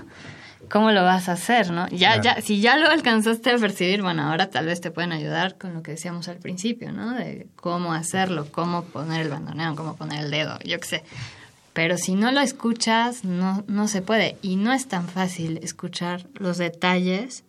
¿cómo 0.70 0.91
lo 0.91 1.03
vas 1.03 1.30
a 1.30 1.34
hacer, 1.34 1.72
no? 1.72 1.88
Ya, 1.89 2.20
Claro. 2.20 2.24
ya, 2.24 2.41
si 2.41 2.59
ya 2.61 2.78
lo 2.78 2.89
alcanzaste 2.89 3.51
a 3.51 3.57
percibir, 3.57 4.01
bueno, 4.01 4.24
ahora 4.24 4.49
tal 4.49 4.65
vez 4.65 4.82
te 4.82 4.91
pueden 4.91 5.11
ayudar 5.11 5.57
con 5.57 5.74
lo 5.74 5.82
que 5.84 5.91
decíamos 5.91 6.28
al 6.28 6.38
principio, 6.38 6.91
¿no? 6.91 7.13
De 7.13 7.47
cómo 7.55 7.93
hacerlo, 7.93 8.47
cómo 8.51 8.84
poner 8.84 9.22
el 9.22 9.30
bandoneón, 9.30 9.76
cómo 9.76 9.95
poner 9.95 10.26
el 10.26 10.32
dedo, 10.32 10.57
yo 10.65 10.80
qué 10.80 10.88
sé. 10.88 11.03
Pero 11.74 11.97
si 11.97 12.15
no 12.15 12.32
lo 12.32 12.39
escuchas, 12.41 13.24
no, 13.24 13.63
no 13.68 13.88
se 13.88 14.01
puede. 14.01 14.38
Y 14.41 14.55
no 14.55 14.74
es 14.74 14.88
tan 14.88 15.07
fácil 15.07 15.59
escuchar 15.61 16.26
los 16.34 16.57
detalles 16.57 17.43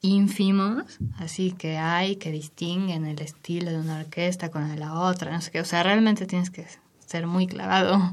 ínfimos, 0.00 0.98
así 1.18 1.52
que 1.52 1.78
hay 1.78 2.16
que 2.16 2.32
distinguen 2.32 3.06
el 3.06 3.20
estilo 3.20 3.70
de 3.70 3.78
una 3.78 4.00
orquesta 4.00 4.50
con 4.50 4.64
el 4.64 4.70
de 4.70 4.76
la 4.78 4.94
otra, 4.94 5.30
no 5.30 5.40
sé 5.40 5.52
qué. 5.52 5.60
O 5.60 5.64
sea, 5.64 5.84
realmente 5.84 6.26
tienes 6.26 6.50
que 6.50 6.66
ser 7.06 7.26
muy 7.28 7.46
clavado 7.46 8.12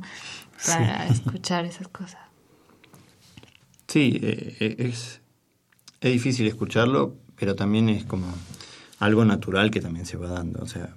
para 0.67 1.07
escuchar 1.07 1.65
esas 1.65 1.87
cosas. 1.87 2.19
Sí, 3.89 4.19
eh, 4.21 4.55
eh, 4.59 4.75
es, 4.77 5.19
es 5.99 6.11
difícil 6.11 6.45
escucharlo, 6.45 7.15
pero 7.35 7.55
también 7.55 7.89
es 7.89 8.05
como 8.05 8.27
algo 8.99 9.25
natural 9.25 9.71
que 9.71 9.81
también 9.81 10.05
se 10.05 10.15
va 10.15 10.29
dando. 10.29 10.61
O 10.61 10.67
sea, 10.67 10.95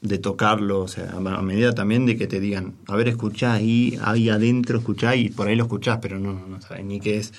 de 0.00 0.18
tocarlo, 0.18 0.80
o 0.80 0.88
sea, 0.88 1.12
a 1.12 1.42
medida 1.42 1.72
también 1.72 2.06
de 2.06 2.16
que 2.16 2.26
te 2.26 2.40
digan, 2.40 2.74
a 2.88 2.96
ver, 2.96 3.06
escuchá 3.06 3.52
ahí, 3.52 3.96
ahí 4.02 4.28
adentro, 4.28 4.78
escuchá 4.78 5.14
y 5.14 5.28
por 5.28 5.46
ahí 5.46 5.54
lo 5.54 5.62
escuchás, 5.64 6.00
pero 6.02 6.18
no, 6.18 6.32
no 6.32 6.60
sabes 6.60 6.84
ni 6.84 6.98
qué 6.98 7.18
es. 7.18 7.32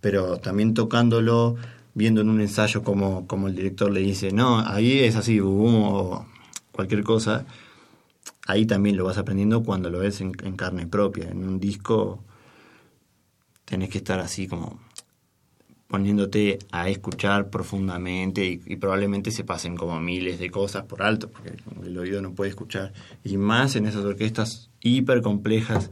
Pero 0.00 0.36
también 0.36 0.74
tocándolo, 0.74 1.56
viendo 1.94 2.20
en 2.20 2.28
un 2.28 2.40
ensayo 2.40 2.84
como, 2.84 3.26
como 3.26 3.48
el 3.48 3.56
director 3.56 3.90
le 3.90 4.00
dice, 4.00 4.30
no, 4.30 4.60
ahí 4.60 5.00
es 5.00 5.16
así, 5.16 5.40
o 5.42 6.24
cualquier 6.70 7.02
cosa, 7.02 7.46
ahí 8.46 8.64
también 8.64 8.96
lo 8.96 9.06
vas 9.06 9.18
aprendiendo 9.18 9.64
cuando 9.64 9.90
lo 9.90 9.98
ves 9.98 10.20
en, 10.20 10.34
en 10.44 10.54
carne 10.54 10.86
propia. 10.86 11.30
En 11.30 11.42
un 11.42 11.58
disco 11.58 12.22
tenés 13.64 13.88
que 13.88 13.98
estar 13.98 14.20
así 14.20 14.46
como 14.46 14.78
poniéndote 15.88 16.58
a 16.72 16.88
escuchar 16.88 17.50
profundamente 17.50 18.44
y, 18.44 18.76
probablemente 18.76 19.30
se 19.30 19.44
pasen 19.44 19.76
como 19.76 20.00
miles 20.00 20.40
de 20.40 20.50
cosas 20.50 20.84
por 20.86 21.02
alto, 21.02 21.30
porque 21.30 21.52
el 21.84 21.96
oído 21.96 22.20
no 22.20 22.32
puede 22.32 22.50
escuchar. 22.50 22.92
Y 23.22 23.36
más 23.36 23.76
en 23.76 23.86
esas 23.86 24.04
orquestas 24.04 24.70
hiper 24.80 25.22
complejas, 25.22 25.90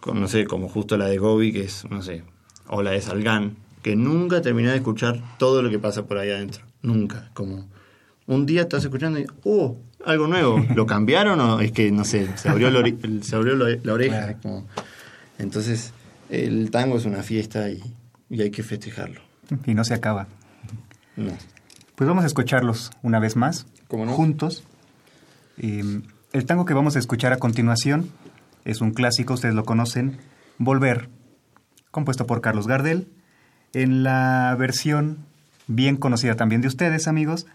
como, 0.00 0.18
no 0.18 0.26
sé, 0.26 0.44
como 0.44 0.68
justo 0.68 0.96
la 0.96 1.06
de 1.06 1.18
Gobi, 1.18 1.52
que 1.52 1.62
es, 1.62 1.84
no 1.88 2.02
sé, 2.02 2.24
o 2.66 2.82
la 2.82 2.90
de 2.90 3.00
Salgan, 3.00 3.56
que 3.82 3.94
nunca 3.94 4.42
terminé 4.42 4.70
de 4.70 4.76
escuchar 4.76 5.22
todo 5.38 5.62
lo 5.62 5.70
que 5.70 5.78
pasa 5.78 6.04
por 6.04 6.18
ahí 6.18 6.30
adentro. 6.30 6.64
Nunca. 6.82 7.30
Como 7.32 7.68
un 8.26 8.44
día 8.44 8.62
estás 8.62 8.82
escuchando 8.82 9.20
y, 9.20 9.26
oh, 9.44 9.76
algo 10.04 10.26
nuevo. 10.26 10.66
¿Lo 10.74 10.86
cambiaron 10.86 11.38
o 11.38 11.60
es 11.60 11.70
que, 11.70 11.92
no 11.92 12.04
sé, 12.04 12.28
se 12.36 12.48
abrió, 12.48 12.70
se 13.22 13.36
abrió 13.36 13.54
la 13.54 13.92
oreja? 13.92 14.36
Entonces, 15.38 15.92
el 16.32 16.70
tango 16.70 16.96
es 16.96 17.04
una 17.04 17.22
fiesta 17.22 17.70
y 17.70 17.80
y 18.32 18.40
hay 18.40 18.50
que 18.50 18.62
festejarlo. 18.62 19.20
Y 19.66 19.74
no 19.74 19.84
se 19.84 19.92
acaba. 19.92 20.26
No. 21.16 21.32
Pues 21.94 22.08
vamos 22.08 22.24
a 22.24 22.26
escucharlos 22.26 22.90
una 23.02 23.20
vez 23.20 23.36
más, 23.36 23.66
¿Cómo 23.88 24.06
no? 24.06 24.12
juntos. 24.12 24.64
el 25.58 26.46
tango 26.46 26.64
que 26.64 26.72
vamos 26.72 26.96
a 26.96 26.98
escuchar 26.98 27.34
a 27.34 27.36
continuación 27.36 28.10
es 28.64 28.80
un 28.80 28.92
clásico, 28.92 29.34
ustedes 29.34 29.54
lo 29.54 29.64
conocen, 29.64 30.16
Volver, 30.56 31.10
compuesto 31.90 32.26
por 32.26 32.40
Carlos 32.40 32.66
Gardel, 32.66 33.06
en 33.74 34.02
la 34.02 34.56
versión 34.58 35.18
bien 35.66 35.96
conocida 35.96 36.34
también 36.34 36.62
de 36.62 36.68
ustedes, 36.68 37.08
amigos, 37.08 37.46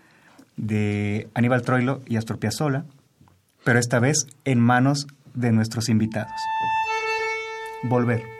de 0.57 1.27
Aníbal 1.33 1.63
Troilo 1.63 2.01
y 2.05 2.17
Astor 2.17 2.37
Piazzolla, 2.37 2.85
pero 3.63 3.79
esta 3.79 3.99
vez 3.99 4.27
en 4.45 4.59
manos 4.59 5.07
de 5.33 5.51
nuestros 5.51 5.89
invitados. 5.89 6.33
Volver. 7.81 8.36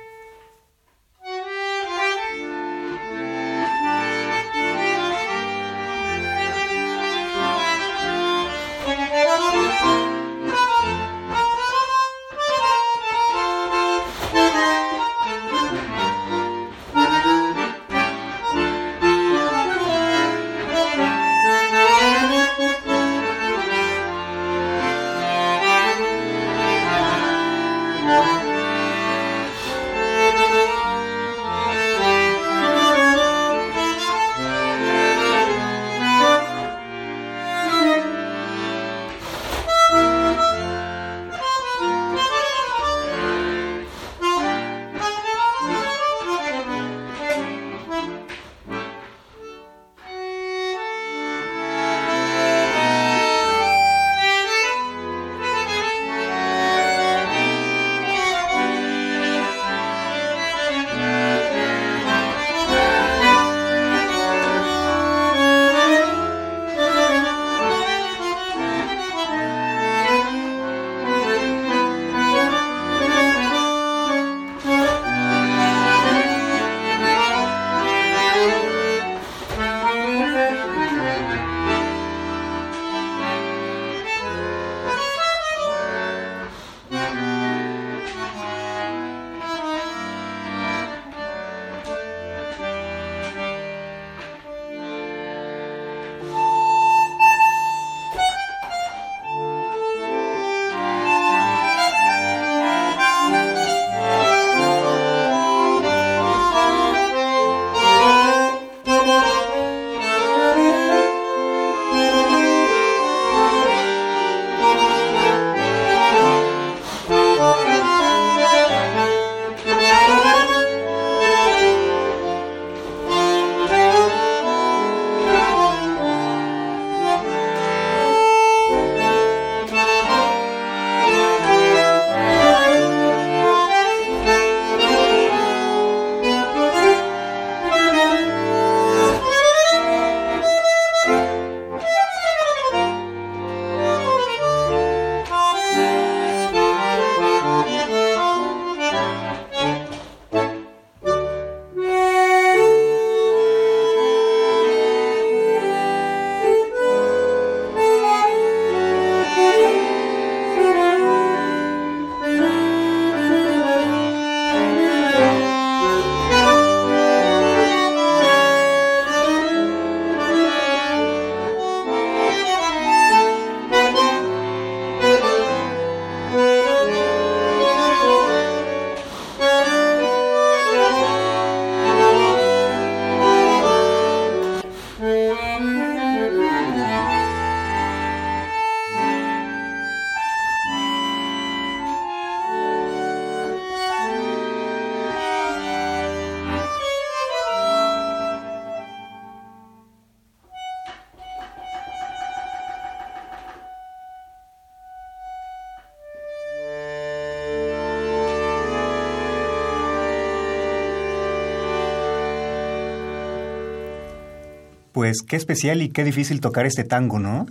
Pues 214.98 215.22
qué 215.22 215.36
especial 215.36 215.84
y 215.84 215.90
qué 215.90 216.04
difícil 216.04 216.42
tocar 216.42 216.66
este 216.66 216.84
tango, 216.84 217.20
¿no? 217.20 217.46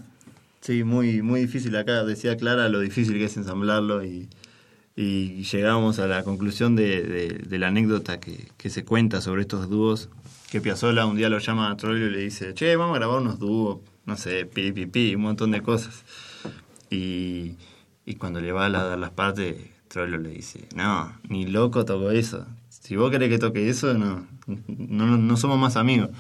Sí, 0.63 0.83
muy, 0.83 1.23
muy 1.23 1.43
difícil 1.43 1.77
acá. 1.77 2.03
Decía 2.03 2.37
Clara 2.37 2.69
lo 2.69 2.81
difícil 2.81 3.19
que 3.19 3.27
es 3.27 3.37
ensamblarlo 3.37 4.05
y, 4.05 4.29
y 4.97 5.45
llegamos 5.45 6.01
a 6.01 6.09
la 6.09 6.25
conclusión 6.25 6.75
de, 6.75 7.47
la 7.49 7.69
anécdota 7.69 8.19
que, 8.19 8.69
se 8.69 8.85
cuenta 8.85 9.21
sobre 9.21 9.43
estos 9.43 9.71
dúos. 9.71 10.09
Que 10.51 10.61
Piazzolla 10.61 11.07
un 11.07 11.17
día 11.17 11.29
lo 11.29 11.39
llama 11.39 11.71
a 11.71 11.77
Troilo 11.77 12.07
y 12.07 12.11
le 12.11 12.19
dice, 12.19 12.53
che, 12.53 12.75
vamos 12.75 12.97
a 12.97 12.99
grabar 12.99 13.21
unos 13.21 13.39
dúos, 13.39 13.79
no 14.07 14.17
sé, 14.17 14.45
pi, 14.45 14.73
pi, 14.73 14.87
pi, 14.87 15.15
un 15.15 15.23
montón 15.23 15.53
de 15.53 15.63
cosas. 15.63 16.03
Y, 16.91 17.55
y 18.05 18.17
cuando 18.17 18.41
le 18.41 18.51
va 18.51 18.67
a 18.67 18.71
dar 18.71 18.99
las 18.99 19.11
partes, 19.11 19.55
Troilo 19.87 20.19
le 20.19 20.31
dice, 20.31 20.67
no, 20.75 21.17
ni 21.29 21.47
loco 21.47 21.85
toco 21.85 22.11
eso. 22.11 22.45
Si 22.71 22.97
vos 22.97 23.09
querés 23.13 23.29
que 23.29 23.39
toque 23.39 23.69
eso, 23.69 23.95
no, 23.95 24.27
no, 24.67 25.17
no 25.17 25.37
somos 25.37 25.61
más 25.61 25.77
amigos. 25.77 26.11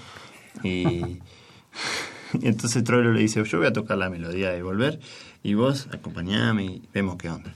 Y... 0.62 1.20
Y 2.42 2.48
entonces 2.48 2.84
Troilo 2.84 3.12
le 3.12 3.20
dice, 3.20 3.42
yo 3.44 3.58
voy 3.58 3.66
a 3.66 3.72
tocar 3.72 3.98
la 3.98 4.10
melodía 4.10 4.50
de 4.50 4.62
Volver 4.62 4.98
y 5.42 5.54
vos 5.54 5.88
acompañame 5.92 6.64
y 6.64 6.82
vemos 6.92 7.16
qué 7.16 7.30
onda. 7.30 7.54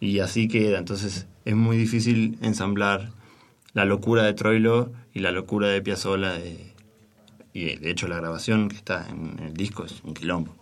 Y 0.00 0.20
así 0.20 0.48
queda. 0.48 0.78
Entonces 0.78 1.26
es 1.44 1.54
muy 1.54 1.76
difícil 1.76 2.38
ensamblar 2.42 3.10
la 3.72 3.84
locura 3.84 4.22
de 4.24 4.34
Troilo 4.34 4.92
y 5.14 5.20
la 5.20 5.32
locura 5.32 5.68
de 5.68 5.80
Piazzolla. 5.82 6.32
De, 6.32 6.74
y 7.52 7.76
de 7.76 7.90
hecho 7.90 8.08
la 8.08 8.16
grabación 8.16 8.68
que 8.68 8.76
está 8.76 9.06
en 9.08 9.40
el 9.44 9.54
disco 9.54 9.84
es 9.84 10.02
un 10.04 10.14
quilombo. 10.14 10.54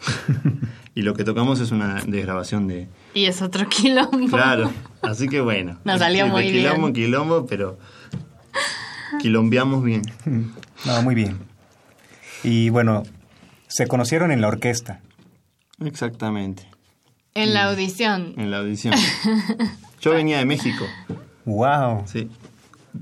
y 0.94 1.02
lo 1.02 1.14
que 1.14 1.24
tocamos 1.24 1.60
es 1.60 1.70
una 1.70 2.02
desgrabación 2.06 2.66
de... 2.66 2.88
Y 3.14 3.26
es 3.26 3.40
otro 3.40 3.68
quilombo. 3.68 4.36
Claro, 4.36 4.70
así 5.00 5.28
que 5.28 5.40
bueno. 5.40 5.78
Nos 5.84 6.00
salió 6.00 6.26
muy 6.26 6.50
bien. 6.50 6.64
Quilombo, 6.64 6.92
quilombo, 6.92 7.46
pero 7.46 7.78
quilombeamos 9.20 9.84
bien. 9.84 10.02
No, 10.84 11.00
muy 11.02 11.14
bien. 11.14 11.38
Y 12.42 12.68
bueno, 12.68 13.04
se 13.68 13.86
conocieron 13.86 14.30
en 14.32 14.42
la 14.42 14.48
orquesta. 14.48 15.00
Exactamente. 15.82 16.68
En 17.32 17.54
la 17.54 17.64
audición. 17.64 18.34
En 18.36 18.50
la 18.50 18.58
audición. 18.58 18.94
Yo 20.00 20.12
venía 20.12 20.38
de 20.38 20.44
México. 20.44 20.84
Wow. 21.46 22.04
Sí. 22.06 22.28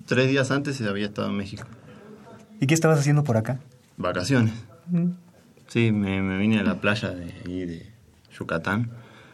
Tres 0.06 0.28
días 0.28 0.50
antes 0.52 0.80
había 0.82 1.06
estado 1.06 1.28
en 1.28 1.36
México. 1.36 1.64
¿Y 2.60 2.66
qué 2.66 2.74
estabas 2.74 3.00
haciendo 3.00 3.24
por 3.24 3.36
acá? 3.36 3.58
Vacaciones. 3.96 4.54
Sí, 5.66 5.90
me, 5.90 6.38
vine 6.38 6.60
a 6.60 6.62
la 6.62 6.80
playa 6.80 7.10
de, 7.10 7.26
de 7.44 7.92
Yucatán. 8.38 8.90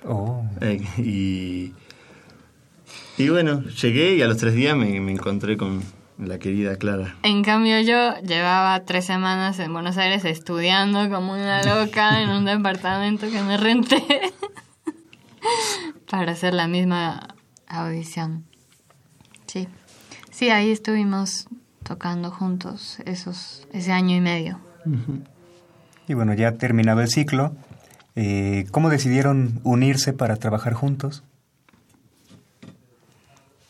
Oh. 0.06 0.44
Eh, 0.60 0.80
y, 0.98 1.74
y 3.22 3.28
bueno, 3.28 3.62
llegué 3.64 4.14
y 4.14 4.22
a 4.22 4.26
los 4.26 4.38
tres 4.38 4.54
días 4.54 4.76
me, 4.76 5.00
me 5.00 5.12
encontré 5.12 5.56
con, 5.56 5.82
la 6.18 6.38
querida 6.38 6.76
Clara. 6.76 7.16
En 7.22 7.44
cambio 7.44 7.80
yo 7.80 8.18
llevaba 8.20 8.84
tres 8.84 9.04
semanas 9.04 9.58
en 9.60 9.72
Buenos 9.72 9.96
Aires 9.96 10.24
estudiando 10.24 11.08
como 11.10 11.32
una 11.32 11.62
loca 11.62 12.20
en 12.20 12.30
un 12.30 12.44
departamento 12.44 13.30
que 13.30 13.40
me 13.42 13.56
renté 13.56 14.02
para 16.10 16.32
hacer 16.32 16.54
la 16.54 16.66
misma 16.66 17.34
audición. 17.68 18.44
Sí, 19.46 19.68
sí, 20.30 20.50
ahí 20.50 20.70
estuvimos 20.70 21.46
tocando 21.84 22.30
juntos 22.30 22.98
esos 23.06 23.66
ese 23.72 23.92
año 23.92 24.16
y 24.16 24.20
medio. 24.20 24.58
Y 26.06 26.14
bueno, 26.14 26.34
ya 26.34 26.52
terminado 26.52 27.00
el 27.00 27.08
ciclo, 27.08 27.54
eh, 28.16 28.66
¿cómo 28.72 28.90
decidieron 28.90 29.60
unirse 29.62 30.12
para 30.12 30.36
trabajar 30.36 30.74
juntos? 30.74 31.22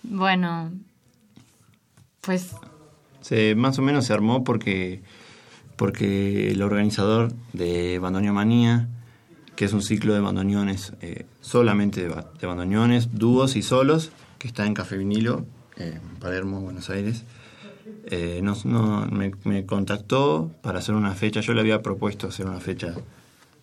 Bueno, 0.02 0.72
pues... 2.28 2.54
Se, 3.22 3.54
más 3.54 3.78
o 3.78 3.82
menos 3.82 4.04
se 4.04 4.12
armó 4.12 4.44
porque, 4.44 5.00
porque 5.76 6.50
el 6.50 6.60
organizador 6.60 7.32
de 7.54 7.98
Bandoneón 7.98 8.34
Manía, 8.34 8.86
que 9.56 9.64
es 9.64 9.72
un 9.72 9.80
ciclo 9.80 10.12
de 10.12 10.20
bandoneones, 10.20 10.92
eh, 11.00 11.24
solamente 11.40 12.06
de, 12.06 12.46
bandoneones, 12.46 13.14
dúos 13.14 13.56
y 13.56 13.62
solos, 13.62 14.12
que 14.38 14.46
está 14.46 14.66
en 14.66 14.74
Café 14.74 14.98
Vinilo, 14.98 15.46
en 15.78 16.00
Palermo, 16.20 16.60
Buenos 16.60 16.90
Aires, 16.90 17.24
eh, 18.04 18.42
me, 19.10 19.32
me, 19.44 19.64
contactó 19.64 20.50
para 20.60 20.80
hacer 20.80 20.94
una 20.94 21.14
fecha. 21.14 21.40
Yo 21.40 21.54
le 21.54 21.60
había 21.60 21.80
propuesto 21.80 22.26
hacer 22.26 22.46
una 22.46 22.60
fecha 22.60 22.94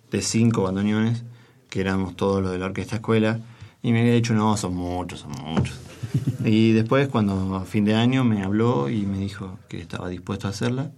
de 0.09 0.21
cinco 0.23 0.63
bandoneones, 0.63 1.23
que 1.69 1.81
éramos 1.81 2.15
todos 2.15 2.41
los 2.41 2.51
de 2.51 2.57
la 2.57 2.65
orquesta 2.65 2.95
escuela, 2.95 3.41
y 3.83 3.91
me 3.91 4.01
había 4.01 4.13
dicho, 4.13 4.33
no, 4.33 4.57
son 4.57 4.75
muchos, 4.75 5.19
son 5.19 5.33
muchos. 5.33 5.79
Y 6.45 6.73
después, 6.73 7.07
cuando 7.07 7.55
a 7.55 7.65
fin 7.65 7.85
de 7.85 7.95
año 7.95 8.23
me 8.23 8.43
habló 8.43 8.89
y 8.89 9.05
me 9.05 9.17
dijo 9.17 9.57
que 9.67 9.79
estaba 9.79 10.09
dispuesto 10.09 10.47
a 10.47 10.51
hacerla, 10.51 10.91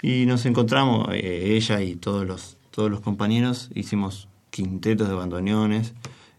y 0.00 0.26
nos 0.26 0.46
encontramos, 0.46 1.08
eh, 1.12 1.54
ella 1.56 1.82
y 1.82 1.96
todos 1.96 2.26
los, 2.26 2.56
todos 2.70 2.90
los 2.90 3.00
compañeros, 3.00 3.70
hicimos 3.74 4.28
quintetos 4.50 5.08
de 5.08 5.14
bandoneones 5.14 5.94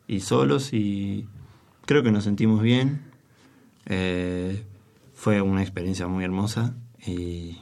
y 0.08 0.22
solos, 0.22 0.74
y 0.74 1.28
creo 1.86 2.04
que 2.04 2.12
nos 2.12 2.24
sentimos 2.24 2.62
bien. 2.62 3.02
Eh, 3.86 4.64
fue 5.14 5.42
una 5.42 5.62
experiencia 5.62 6.08
muy 6.08 6.24
hermosa 6.24 6.74
y, 7.06 7.58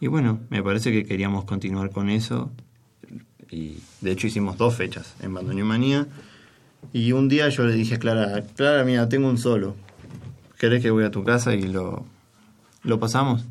y 0.00 0.06
bueno, 0.06 0.40
me 0.48 0.62
parece 0.62 0.92
que 0.92 1.04
queríamos 1.04 1.44
continuar 1.44 1.90
con 1.90 2.08
eso. 2.08 2.50
Y 3.50 3.78
de 4.00 4.12
hecho 4.12 4.26
hicimos 4.26 4.56
dos 4.56 4.74
fechas 4.74 5.14
en 5.20 5.34
Bandoneón 5.34 5.68
Manía 5.68 6.08
y 6.92 7.12
un 7.12 7.28
día 7.28 7.48
yo 7.48 7.64
le 7.64 7.74
dije 7.74 7.96
a 7.96 7.98
Clara, 7.98 8.42
Clara, 8.54 8.84
mira, 8.84 9.08
tengo 9.08 9.28
un 9.28 9.38
solo. 9.38 9.76
¿Querés 10.58 10.82
que 10.82 10.90
voy 10.90 11.04
a 11.04 11.10
tu 11.10 11.24
casa 11.24 11.54
y 11.54 11.62
lo, 11.62 12.04
lo 12.82 12.98
pasamos? 12.98 13.44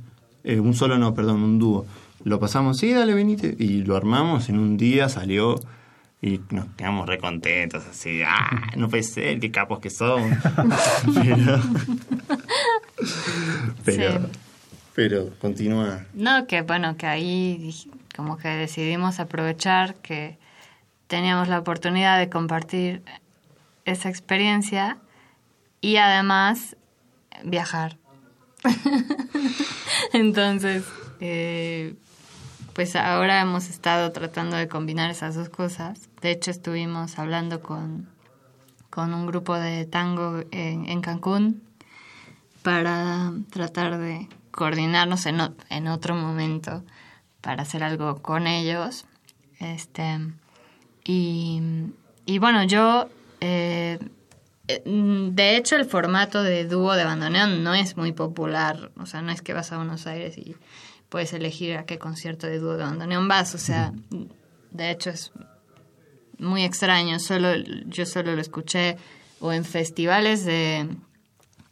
Eh, 0.43 0.59
un 0.59 0.73
solo 0.73 0.97
no, 0.97 1.13
perdón, 1.13 1.43
un 1.43 1.59
dúo. 1.59 1.85
Lo 2.23 2.39
pasamos, 2.39 2.77
sí, 2.77 2.91
dale, 2.91 3.13
venite. 3.13 3.55
Y 3.59 3.83
lo 3.83 3.95
armamos, 3.95 4.49
en 4.49 4.57
un 4.57 4.77
día 4.77 5.09
salió 5.09 5.59
y 6.21 6.39
nos 6.49 6.65
quedamos 6.75 7.07
recontentos, 7.07 7.85
así, 7.85 8.21
ah, 8.25 8.71
no 8.75 8.89
puede 8.89 9.03
ser, 9.03 9.39
qué 9.39 9.51
capos 9.51 9.79
que 9.79 9.91
somos. 9.91 10.31
pero, 11.05 11.61
pero, 13.83 14.29
pero 14.95 15.29
continúa. 15.39 16.05
No, 16.15 16.47
que 16.47 16.63
bueno, 16.63 16.97
que 16.97 17.05
ahí 17.05 17.75
como 18.15 18.37
que 18.37 18.47
decidimos 18.47 19.19
aprovechar 19.19 19.95
que 19.95 20.37
teníamos 21.15 21.47
la 21.47 21.59
oportunidad 21.59 22.19
de 22.19 22.29
compartir 22.29 23.01
esa 23.85 24.09
experiencia 24.09 24.97
y 25.79 25.95
además 25.95 26.75
viajar. 27.45 27.97
Entonces, 30.11 30.83
eh, 31.21 31.95
pues 32.73 32.97
ahora 32.97 33.39
hemos 33.39 33.69
estado 33.69 34.11
tratando 34.11 34.57
de 34.57 34.67
combinar 34.67 35.09
esas 35.09 35.35
dos 35.35 35.47
cosas. 35.47 36.09
De 36.19 36.31
hecho, 36.31 36.51
estuvimos 36.51 37.17
hablando 37.17 37.61
con, 37.61 38.09
con 38.89 39.13
un 39.13 39.25
grupo 39.25 39.55
de 39.55 39.85
tango 39.85 40.41
en, 40.51 40.89
en 40.89 40.99
Cancún 40.99 41.63
para 42.61 43.31
tratar 43.51 43.99
de 43.99 44.27
coordinarnos 44.51 45.25
en, 45.27 45.39
en 45.69 45.87
otro 45.87 46.13
momento 46.13 46.83
para 47.39 47.61
hacer 47.63 47.85
algo 47.85 48.21
con 48.21 48.47
ellos. 48.47 49.05
Este, 49.61 50.19
y, 51.05 51.61
y 52.25 52.39
bueno, 52.39 52.63
yo 52.65 53.09
eh, 53.41 53.99
de 54.67 55.57
hecho, 55.57 55.75
el 55.75 55.85
formato 55.85 56.41
de 56.41 56.65
dúo 56.65 56.93
de 56.95 57.03
bandoneón 57.03 57.63
no 57.63 57.75
es 57.75 57.97
muy 57.97 58.11
popular. 58.13 58.91
O 58.97 59.05
sea, 59.05 59.21
no 59.21 59.31
es 59.31 59.41
que 59.41 59.53
vas 59.53 59.71
a 59.71 59.77
Buenos 59.77 60.07
Aires 60.07 60.37
y 60.37 60.55
puedes 61.09 61.33
elegir 61.33 61.77
a 61.77 61.85
qué 61.85 61.99
concierto 61.99 62.47
de 62.47 62.59
dúo 62.59 62.75
de 62.75 62.83
bandoneón 62.83 63.27
vas. 63.27 63.53
O 63.53 63.59
sea, 63.59 63.93
de 64.71 64.91
hecho 64.91 65.11
es 65.11 65.31
muy 66.39 66.63
extraño. 66.63 67.19
Solo, 67.19 67.55
yo 67.85 68.05
solo 68.05 68.33
lo 68.33 68.41
escuché 68.41 68.97
o 69.39 69.53
en 69.53 69.65
festivales 69.65 70.45
de 70.45 70.87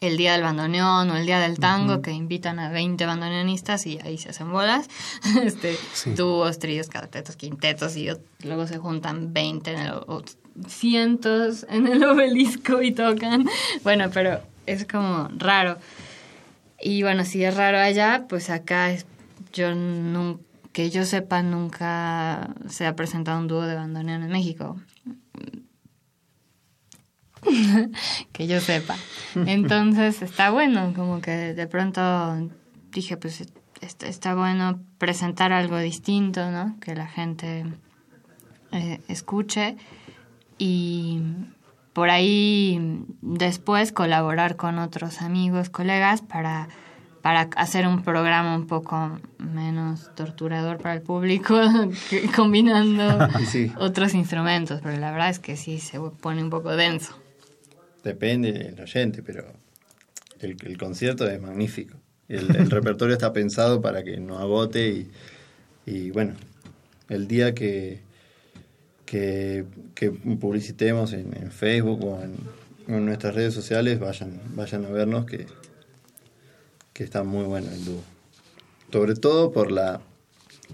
el 0.07 0.17
Día 0.17 0.33
del 0.33 0.43
Bandoneón 0.43 1.09
o 1.09 1.17
el 1.17 1.25
Día 1.25 1.39
del 1.39 1.59
Tango, 1.59 2.01
que 2.01 2.11
invitan 2.11 2.59
a 2.59 2.69
20 2.69 3.05
bandoneonistas 3.05 3.85
y 3.87 3.99
ahí 4.03 4.17
se 4.17 4.29
hacen 4.29 4.51
bolas. 4.51 4.89
este, 5.43 5.77
Dúos, 6.15 6.59
tríos, 6.59 6.89
cuartetos, 6.89 7.35
quintetos 7.35 7.95
y 7.95 8.09
luego 8.43 8.67
se 8.67 8.77
juntan 8.77 9.33
20 9.33 9.71
en 9.71 9.79
el, 9.79 9.93
cientos 10.67 11.65
en 11.69 11.87
el 11.87 12.03
obelisco 12.03 12.81
y 12.81 12.91
tocan. 12.91 13.45
Bueno, 13.83 14.09
pero 14.13 14.41
es 14.65 14.85
como 14.85 15.29
raro. 15.37 15.77
Y 16.81 17.03
bueno, 17.03 17.23
si 17.25 17.43
es 17.43 17.55
raro 17.55 17.77
allá, 17.79 18.25
pues 18.27 18.49
acá 18.49 18.91
es, 18.91 19.05
yo 19.53 19.73
nunca, 19.73 20.41
que 20.73 20.89
yo 20.89 21.05
sepa, 21.05 21.41
nunca 21.43 22.49
se 22.67 22.85
ha 22.85 22.95
presentado 22.95 23.39
un 23.39 23.47
dúo 23.47 23.61
de 23.61 23.75
bandoneón 23.75 24.23
en 24.23 24.29
México. 24.29 24.77
que 28.31 28.47
yo 28.47 28.59
sepa. 28.59 28.95
Entonces 29.35 30.21
está 30.21 30.49
bueno, 30.51 30.93
como 30.95 31.21
que 31.21 31.53
de 31.53 31.67
pronto 31.67 32.49
dije, 32.91 33.17
pues 33.17 33.43
está, 33.81 34.35
bueno 34.35 34.79
presentar 34.97 35.51
algo 35.51 35.77
distinto, 35.77 36.49
¿no? 36.51 36.77
Que 36.79 36.95
la 36.95 37.07
gente 37.07 37.65
eh, 38.71 38.99
escuche 39.07 39.75
y 40.57 41.21
por 41.93 42.09
ahí 42.09 43.05
después 43.21 43.91
colaborar 43.91 44.55
con 44.55 44.79
otros 44.79 45.21
amigos, 45.21 45.69
colegas 45.69 46.21
para 46.21 46.67
para 47.21 47.47
hacer 47.55 47.87
un 47.87 48.03
programa 48.03 48.53
un 48.53 48.67
poco 48.67 49.17
menos 49.37 50.13
torturador 50.13 50.79
para 50.79 50.95
el 50.95 51.01
público, 51.01 51.57
combinando 52.35 53.29
Sí. 53.45 53.71
otros 53.79 54.13
instrumentos, 54.13 54.81
pero 54.83 54.97
la 54.99 55.09
verdad 55.11 55.29
es 55.29 55.39
que 55.39 55.55
sí 55.55 55.79
se 55.79 56.01
pone 56.01 56.43
un 56.43 56.49
poco 56.49 56.75
denso. 56.75 57.17
Depende 58.03 58.51
del 58.51 58.79
oyente, 58.81 59.23
pero 59.23 59.45
el, 60.39 60.77
concierto 60.77 61.27
es 61.27 61.41
magnífico. 61.41 61.97
El, 62.27 62.69
repertorio 62.69 63.13
está 63.13 63.31
pensado 63.31 63.81
para 63.81 64.03
que 64.03 64.17
no 64.19 64.39
agote 64.39 65.07
y, 65.85 66.11
bueno, 66.11 66.33
el 67.09 67.27
día 67.27 67.53
que, 67.53 68.01
que, 69.05 69.65
publicitemos 70.39 71.13
en, 71.13 71.51
Facebook 71.51 72.03
o 72.03 72.21
en, 72.21 72.35
o 72.93 72.97
en 72.97 73.05
nuestras 73.05 73.35
redes 73.35 73.53
sociales, 73.53 73.99
vayan, 73.99 74.41
vayan 74.55 74.85
a 74.85 74.89
vernos 74.89 75.25
que, 75.25 75.45
que 76.91 77.03
está 77.03 77.23
muy 77.23 77.45
bueno 77.45 77.69
el 77.71 77.85
dúo. 77.85 78.01
Sobre 78.91 79.15
todo 79.15 79.51
por 79.51 79.71
la 79.71 80.01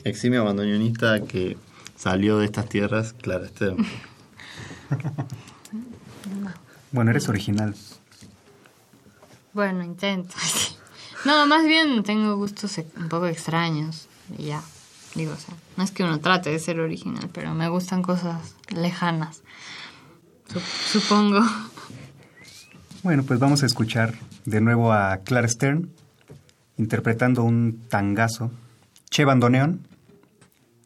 eximia 0.03 0.41
bandoneonista 0.41 1.21
que 1.21 1.57
salió 1.95 2.39
de 2.39 2.45
estas 2.45 2.67
tierras, 2.69 3.13
Clara 3.13 3.47
Stern. 3.47 3.77
Bueno, 6.91 7.11
eres 7.11 7.29
original. 7.29 7.75
Bueno, 9.53 9.83
intento. 9.83 10.35
No, 11.25 11.45
más 11.47 11.65
bien 11.65 12.01
tengo 12.03 12.37
gustos 12.37 12.77
un 12.95 13.09
poco 13.09 13.27
extraños. 13.27 14.07
Y 14.37 14.45
ya, 14.45 14.61
digo, 15.15 15.33
o 15.33 15.35
sea, 15.35 15.53
no 15.75 15.83
es 15.83 15.91
que 15.91 16.03
uno 16.05 16.19
trate 16.21 16.49
de 16.49 16.59
ser 16.59 16.79
original, 16.79 17.29
pero 17.33 17.53
me 17.53 17.67
gustan 17.67 18.01
cosas 18.01 18.55
lejanas. 18.69 19.41
Sup- 20.47 20.61
supongo. 20.93 21.41
Bueno, 23.03 23.23
pues 23.23 23.37
vamos 23.37 23.63
a 23.63 23.65
escuchar 23.65 24.13
de 24.45 24.61
nuevo 24.61 24.93
a 24.93 25.17
Clara 25.17 25.49
Stern 25.49 25.89
interpretando 26.77 27.43
un 27.43 27.81
tangazo, 27.89 28.49
Che 29.09 29.25
Bandoneón, 29.25 29.85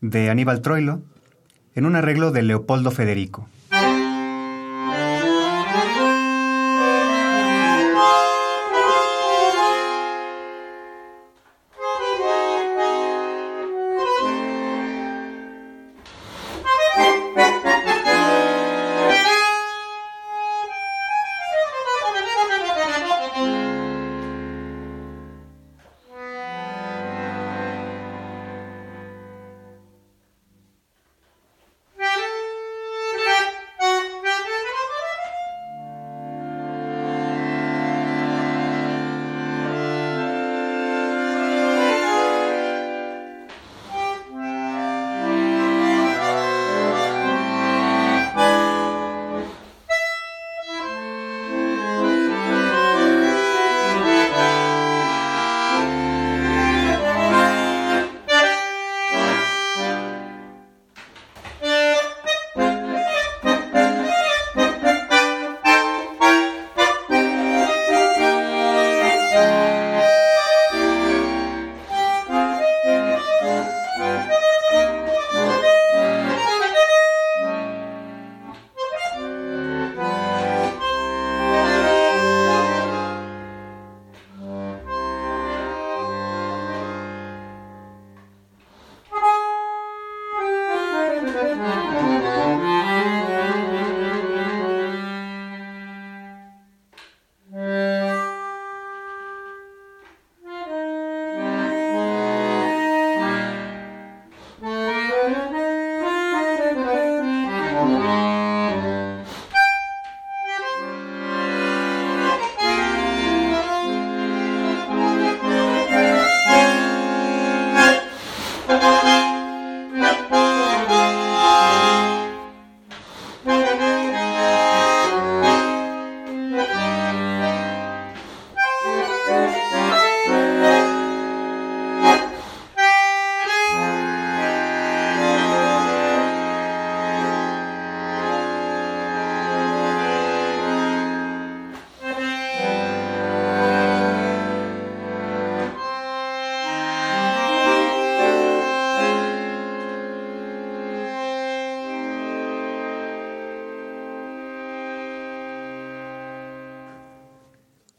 de 0.01 0.31
Aníbal 0.31 0.61
Troilo, 0.63 1.03
en 1.75 1.85
un 1.85 1.95
arreglo 1.95 2.31
de 2.31 2.41
Leopoldo 2.41 2.89
Federico. 2.89 3.47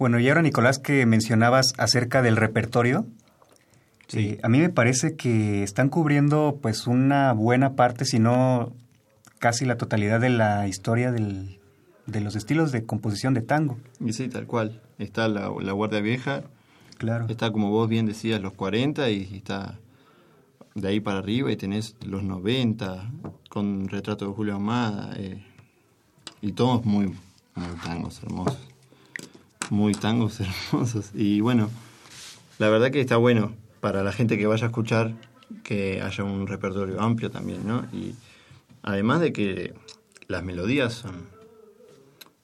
Bueno, 0.04 0.20
y 0.20 0.28
ahora 0.28 0.42
Nicolás 0.42 0.78
que 0.78 1.06
mencionabas 1.06 1.72
acerca 1.78 2.20
del 2.20 2.36
repertorio, 2.36 3.06
Sí. 4.06 4.18
eh, 4.18 4.40
a 4.42 4.50
mí 4.50 4.58
me 4.58 4.68
parece 4.68 5.16
que 5.16 5.62
están 5.62 5.88
cubriendo 5.88 6.58
pues 6.60 6.86
una 6.86 7.32
buena 7.32 7.74
parte, 7.74 8.04
si 8.04 8.18
no 8.18 8.74
casi 9.38 9.64
la 9.64 9.78
totalidad 9.78 10.20
de 10.20 10.28
la 10.28 10.68
historia 10.68 11.10
del- 11.10 11.58
de 12.04 12.20
los 12.20 12.36
estilos 12.36 12.70
de 12.70 12.84
composición 12.84 13.32
de 13.32 13.40
tango. 13.40 13.78
Y 13.98 14.12
sí, 14.12 14.28
tal 14.28 14.46
cual. 14.46 14.78
Está 14.98 15.26
la, 15.26 15.50
la 15.58 15.72
Guardia 15.72 16.00
Vieja, 16.02 16.42
Claro. 16.98 17.24
está 17.30 17.50
como 17.50 17.70
vos 17.70 17.88
bien 17.88 18.04
decías, 18.04 18.42
los 18.42 18.52
40 18.52 19.08
y 19.08 19.34
está 19.34 19.78
de 20.74 20.86
ahí 20.86 21.00
para 21.00 21.20
arriba 21.20 21.50
y 21.50 21.56
tenés 21.56 21.96
los 22.04 22.22
90 22.22 23.10
con 23.48 23.88
retrato 23.88 24.26
de 24.28 24.34
Julio 24.34 24.56
Amada 24.56 25.14
eh, 25.16 25.42
y 26.42 26.52
todos 26.52 26.84
muy, 26.84 27.06
muy 27.54 27.68
tangos 27.82 28.22
hermosos. 28.22 28.58
Muy 29.70 29.92
tangos 29.94 30.40
hermosos. 30.72 31.10
Y 31.14 31.40
bueno, 31.40 31.70
la 32.58 32.68
verdad 32.68 32.90
que 32.90 33.00
está 33.00 33.16
bueno 33.16 33.54
para 33.80 34.02
la 34.02 34.12
gente 34.12 34.38
que 34.38 34.46
vaya 34.46 34.64
a 34.64 34.68
escuchar 34.68 35.12
que 35.62 36.00
haya 36.02 36.24
un 36.24 36.46
repertorio 36.46 37.00
amplio 37.00 37.30
también, 37.30 37.66
¿no? 37.66 37.84
Y 37.92 38.14
además 38.82 39.20
de 39.20 39.32
que 39.32 39.74
las 40.28 40.42
melodías 40.42 40.94
son 40.94 41.34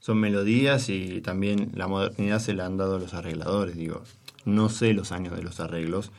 son 0.01 0.19
melodías 0.19 0.89
y 0.89 1.21
también 1.21 1.73
la 1.75 1.87
modernidad 1.87 2.39
se 2.41 2.55
la 2.55 2.65
han 2.67 2.79
dado 2.79 2.99
los 2.99 3.13
arregladores, 3.15 3.77
digo. 3.77 4.03
No 4.47 4.71
sé 4.71 4.95
los 4.95 5.13
años 5.13 5.37
de 5.37 5.43
los 5.43 5.61
arreglos, 5.61 6.11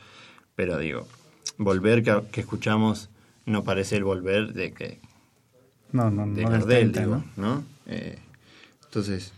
pero 0.54 0.78
digo, 0.78 1.08
volver 1.58 2.04
que, 2.04 2.22
que 2.30 2.40
escuchamos 2.40 3.10
no 3.44 3.64
parece 3.64 3.96
el 3.96 4.04
volver 4.04 4.52
de 4.52 4.72
que 4.72 5.00
No, 5.90 6.10
no, 6.10 6.22
de 6.22 6.42
no 6.42 6.50
del 6.50 6.60
Gardel, 6.60 6.92
30, 6.92 7.00
digo, 7.00 7.24
¿no? 7.36 7.56
¿no? 7.56 7.64
Eh, 7.86 8.20
entonces, 8.84 9.32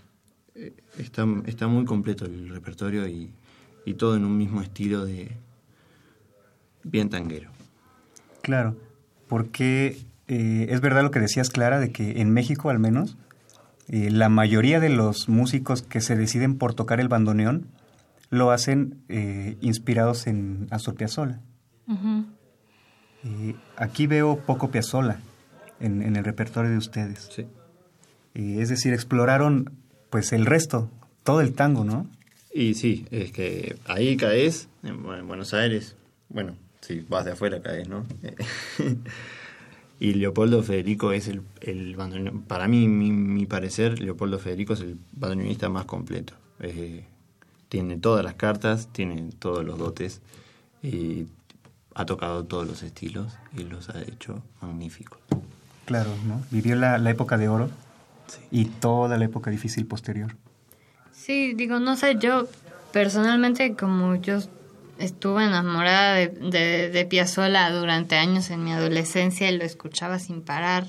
está, 0.99 1.27
está 1.47 1.67
muy 1.67 1.85
completo 1.85 2.25
el 2.27 2.49
repertorio 2.49 3.07
y, 3.09 3.33
y 3.85 3.95
todo 3.95 4.17
en 4.17 4.25
un 4.25 4.37
mismo 4.37 4.61
estilo 4.61 5.05
de 5.05 5.37
bien 6.83 7.11
tanguero. 7.11 7.51
Claro, 8.43 8.77
porque 9.29 9.99
eh, 10.29 10.67
es 10.71 10.81
verdad 10.81 11.03
lo 11.03 11.11
que 11.11 11.21
decías, 11.21 11.51
Clara, 11.51 11.81
de 11.81 11.91
que 11.93 12.21
en 12.21 12.31
México 12.31 12.71
al 12.71 12.79
menos, 12.79 13.17
eh, 13.89 14.11
la 14.11 14.29
mayoría 14.29 14.81
de 14.81 14.91
los 14.91 15.29
músicos 15.29 15.83
que 15.83 16.01
se 16.01 16.17
deciden 16.17 16.59
por 16.59 16.75
tocar 16.75 17.01
el 17.01 17.09
bandoneón, 17.09 17.69
lo 18.31 18.51
hacen 18.51 19.03
eh, 19.09 19.57
inspirados 19.61 20.27
en 20.27 20.67
Astor 20.71 20.95
Piazzolla. 20.95 21.41
Eh, 23.25 23.55
aquí 23.77 24.07
veo 24.07 24.39
poco 24.41 24.71
Piazzolla 24.71 25.21
en, 25.81 26.03
en, 26.03 26.17
el 26.17 26.25
repertorio 26.25 26.71
de 26.71 26.79
ustedes. 26.79 27.31
Sí. 27.33 27.47
Eh, 28.35 28.57
es 28.61 28.69
decir, 28.69 28.93
exploraron 28.93 29.73
pues 30.15 30.33
el 30.33 30.47
resto, 30.47 30.89
todo 31.25 31.41
el 31.41 31.55
tango, 31.55 31.83
¿no? 31.83 32.07
Y 32.53 32.75
sí, 32.75 33.05
es 33.11 33.33
que 33.33 33.75
ahí 33.85 34.17
caes, 34.17 34.69
en, 34.85 35.03
Buenos 35.03 35.53
Aires, 35.55 35.97
bueno, 36.29 36.55
si 36.83 37.01
vas 37.01 37.25
de 37.25 37.33
afuera 37.33 37.61
caes, 37.61 37.89
¿no? 37.89 38.07
y 39.99 40.15
Leopoldo 40.15 40.63
Federico 40.63 41.11
es 41.11 41.27
el, 41.27 41.43
el 41.63 41.97
para 42.47 42.69
mí, 42.69 42.87
mi, 42.87 43.11
mi, 43.11 43.45
parecer, 43.47 43.99
Leopoldo 43.99 44.39
Federico 44.39 44.75
es 44.75 44.83
el 44.83 44.97
bandoneonista 45.11 45.69
más 45.69 45.85
completo. 45.85 46.35
Eh, 46.61 47.07
tiene 47.69 47.99
todas 47.99 48.25
las 48.25 48.35
cartas, 48.35 48.91
tiene 48.93 49.31
todos 49.41 49.65
los 49.65 49.81
dotes 49.81 50.21
y 50.81 51.27
ha 51.93 52.07
tocado 52.07 52.45
todos 52.45 52.69
los 52.69 52.85
estilos 52.85 53.33
y 53.59 53.65
los 53.65 53.89
ha 53.89 54.01
hecho 54.01 54.45
magníficos. 54.63 55.19
Claro, 55.87 56.11
¿no? 56.25 56.41
Vivió 56.53 56.77
la, 56.77 56.99
la 56.99 57.11
época 57.11 57.37
de 57.37 57.49
oro 57.49 57.69
sí. 58.27 58.41
y 58.51 58.65
toda 58.67 59.17
la 59.19 59.25
época 59.25 59.51
difícil 59.51 59.87
posterior. 59.87 60.37
Sí, 61.13 61.55
digo, 61.55 61.79
no 61.81 61.97
sé, 61.97 62.17
yo 62.19 62.47
personalmente 62.93 63.75
como 63.77 64.15
yo 64.17 64.41
estuve 64.99 65.45
enamorada 65.45 66.15
de, 66.15 66.29
de, 66.29 66.91
de 66.91 67.05
Piazzolla 67.05 67.71
durante 67.71 68.17
años 68.17 68.51
en 68.51 68.63
mi 68.65 68.73
adolescencia 68.73 69.51
y 69.51 69.57
lo 69.57 69.65
escuchaba 69.65 70.19
sin 70.19 70.43
parar, 70.43 70.87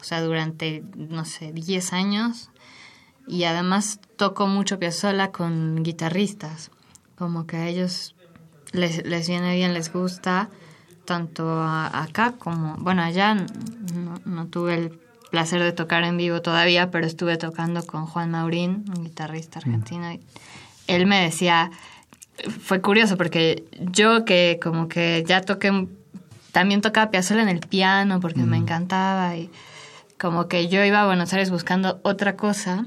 o 0.00 0.04
sea, 0.04 0.22
durante, 0.22 0.82
no 0.96 1.24
sé, 1.24 1.52
10 1.52 1.92
años. 1.92 2.50
Y 3.26 3.44
además 3.44 4.00
toco 4.16 4.46
mucho 4.46 4.78
Piazzolla 4.78 5.32
con 5.32 5.82
guitarristas, 5.82 6.70
como 7.16 7.46
que 7.46 7.56
a 7.56 7.68
ellos 7.68 8.14
les, 8.72 9.04
les 9.06 9.28
viene 9.28 9.54
bien, 9.54 9.72
les 9.72 9.92
gusta, 9.92 10.50
tanto 11.04 11.48
a, 11.48 12.02
acá 12.02 12.34
como, 12.38 12.76
bueno, 12.76 13.02
allá 13.02 13.34
no, 13.34 14.20
no 14.24 14.46
tuve 14.46 14.74
el 14.74 15.03
placer 15.34 15.60
de 15.60 15.72
tocar 15.72 16.04
en 16.04 16.16
vivo 16.16 16.40
todavía, 16.42 16.92
pero 16.92 17.08
estuve 17.08 17.36
tocando 17.36 17.84
con 17.84 18.06
Juan 18.06 18.30
Maurín, 18.30 18.84
un 18.96 19.02
guitarrista 19.02 19.58
argentino. 19.58 20.12
Y 20.12 20.20
él 20.86 21.06
me 21.06 21.20
decía, 21.24 21.72
fue 22.60 22.80
curioso 22.80 23.16
porque 23.16 23.64
yo 23.80 24.24
que 24.24 24.60
como 24.62 24.86
que 24.86 25.24
ya 25.26 25.40
toqué, 25.40 25.88
también 26.52 26.82
tocaba 26.82 27.10
Piazzolla 27.10 27.42
en 27.42 27.48
el 27.48 27.58
piano 27.58 28.20
porque 28.20 28.42
mm. 28.42 28.48
me 28.48 28.58
encantaba 28.58 29.36
y 29.36 29.50
como 30.20 30.46
que 30.46 30.68
yo 30.68 30.84
iba 30.84 31.00
a 31.00 31.06
Buenos 31.06 31.32
Aires 31.32 31.50
buscando 31.50 31.98
otra 32.04 32.36
cosa, 32.36 32.86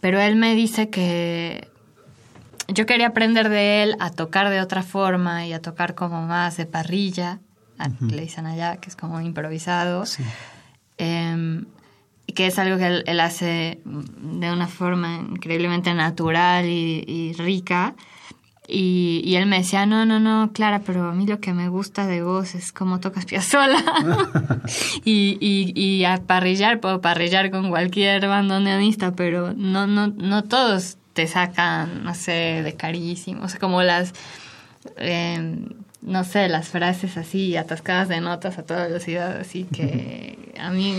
pero 0.00 0.20
él 0.20 0.34
me 0.34 0.56
dice 0.56 0.90
que 0.90 1.68
yo 2.66 2.86
quería 2.86 3.06
aprender 3.06 3.50
de 3.50 3.84
él 3.84 3.96
a 4.00 4.10
tocar 4.10 4.50
de 4.50 4.60
otra 4.60 4.82
forma 4.82 5.46
y 5.46 5.52
a 5.52 5.62
tocar 5.62 5.94
como 5.94 6.26
más 6.26 6.56
de 6.56 6.66
parrilla, 6.66 7.38
uh 7.78 7.84
-huh. 7.84 8.10
le 8.10 8.22
dicen 8.22 8.46
allá, 8.46 8.78
que 8.78 8.88
es 8.88 8.96
como 8.96 9.20
improvisado. 9.20 10.06
Sí. 10.06 10.24
Eh, 11.00 11.64
que 12.32 12.46
es 12.46 12.58
algo 12.58 12.78
que 12.78 12.86
él, 12.86 13.04
él, 13.06 13.20
hace 13.20 13.80
de 13.84 14.52
una 14.52 14.68
forma 14.68 15.16
increíblemente 15.16 15.92
natural 15.94 16.66
y, 16.66 17.04
y 17.06 17.32
rica. 17.34 17.94
Y, 18.68 19.20
y, 19.24 19.34
él 19.34 19.46
me 19.46 19.58
decía, 19.58 19.84
no, 19.84 20.06
no, 20.06 20.20
no, 20.20 20.52
Clara, 20.52 20.82
pero 20.86 21.08
a 21.08 21.12
mí 21.12 21.26
lo 21.26 21.40
que 21.40 21.52
me 21.52 21.68
gusta 21.68 22.06
de 22.06 22.22
vos 22.22 22.54
es 22.54 22.70
cómo 22.70 23.00
tocas 23.00 23.26
piazola. 23.26 23.82
y, 25.04 25.38
y, 25.40 25.72
y 25.74 26.04
a 26.04 26.18
parrillar, 26.18 26.78
puedo 26.78 27.00
parrillar 27.00 27.50
con 27.50 27.68
cualquier 27.70 28.28
bandoneonista, 28.28 29.16
pero 29.16 29.52
no, 29.54 29.88
no, 29.88 30.06
no 30.06 30.44
todos 30.44 30.98
te 31.14 31.26
sacan, 31.26 32.04
no 32.04 32.14
sé, 32.14 32.62
de 32.62 32.74
carísimo. 32.76 33.42
O 33.42 33.48
sea, 33.48 33.58
como 33.58 33.82
las... 33.82 34.12
Eh, 34.98 35.66
no 36.02 36.24
sé, 36.24 36.48
las 36.48 36.68
frases 36.68 37.16
así 37.16 37.56
atascadas 37.56 38.08
de 38.08 38.20
notas 38.20 38.58
a 38.58 38.62
toda 38.62 38.86
velocidad, 38.86 39.38
así 39.38 39.64
que 39.72 40.54
a 40.58 40.70
mí 40.70 40.94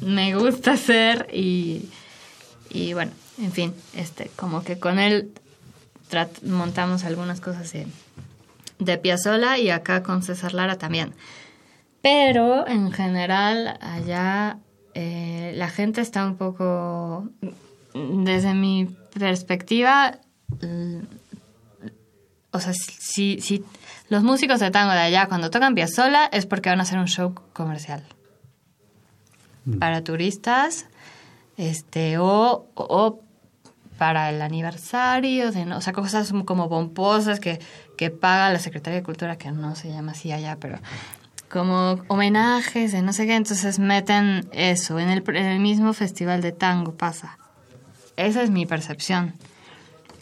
me 0.00 0.34
gusta 0.34 0.72
hacer 0.72 1.28
y, 1.32 1.88
y 2.70 2.94
bueno, 2.94 3.12
en 3.38 3.52
fin, 3.52 3.74
este, 3.94 4.30
como 4.36 4.62
que 4.64 4.78
con 4.78 4.98
él 4.98 5.32
montamos 6.44 7.04
algunas 7.04 7.40
cosas 7.40 7.72
de, 7.72 7.86
de 8.78 8.98
Piazzolla 8.98 9.58
y 9.58 9.70
acá 9.70 10.02
con 10.02 10.22
César 10.22 10.52
Lara 10.52 10.76
también. 10.76 11.14
Pero 12.02 12.66
en 12.66 12.90
general 12.92 13.78
allá 13.80 14.58
eh, 14.94 15.52
la 15.56 15.68
gente 15.68 16.00
está 16.00 16.26
un 16.26 16.36
poco, 16.36 17.28
desde 17.94 18.54
mi 18.54 18.88
perspectiva, 19.14 20.18
o 22.50 22.60
sea, 22.60 22.72
si, 22.74 23.40
si 23.40 23.64
los 24.12 24.22
músicos 24.22 24.60
de 24.60 24.70
tango 24.70 24.92
de 24.92 24.98
allá 24.98 25.26
cuando 25.26 25.48
tocan 25.48 25.74
Piazzolla 25.74 26.26
es 26.26 26.44
porque 26.44 26.68
van 26.68 26.80
a 26.80 26.82
hacer 26.82 26.98
un 26.98 27.08
show 27.08 27.34
comercial. 27.54 28.04
Mm. 29.64 29.78
Para 29.78 30.04
turistas, 30.04 30.84
este, 31.56 32.18
o, 32.18 32.66
o 32.74 33.20
para 33.96 34.28
el 34.28 34.42
aniversario, 34.42 35.50
de, 35.50 35.62
o 35.72 35.80
sea, 35.80 35.94
cosas 35.94 36.30
como 36.44 36.68
pomposas 36.68 37.40
que, 37.40 37.58
que 37.96 38.10
paga 38.10 38.52
la 38.52 38.58
Secretaría 38.58 38.98
de 38.98 39.02
Cultura, 39.02 39.38
que 39.38 39.50
no 39.50 39.74
se 39.76 39.88
llama 39.88 40.12
así 40.12 40.30
allá, 40.30 40.58
pero 40.60 40.78
como 41.50 42.02
homenajes 42.08 42.92
de 42.92 43.00
no 43.00 43.14
sé 43.14 43.26
qué, 43.26 43.34
entonces 43.34 43.78
meten 43.78 44.46
eso. 44.52 44.98
En 44.98 45.08
el, 45.08 45.24
en 45.26 45.46
el 45.46 45.58
mismo 45.58 45.94
festival 45.94 46.42
de 46.42 46.52
tango 46.52 46.92
pasa. 46.96 47.38
Esa 48.18 48.42
es 48.42 48.50
mi 48.50 48.66
percepción. 48.66 49.32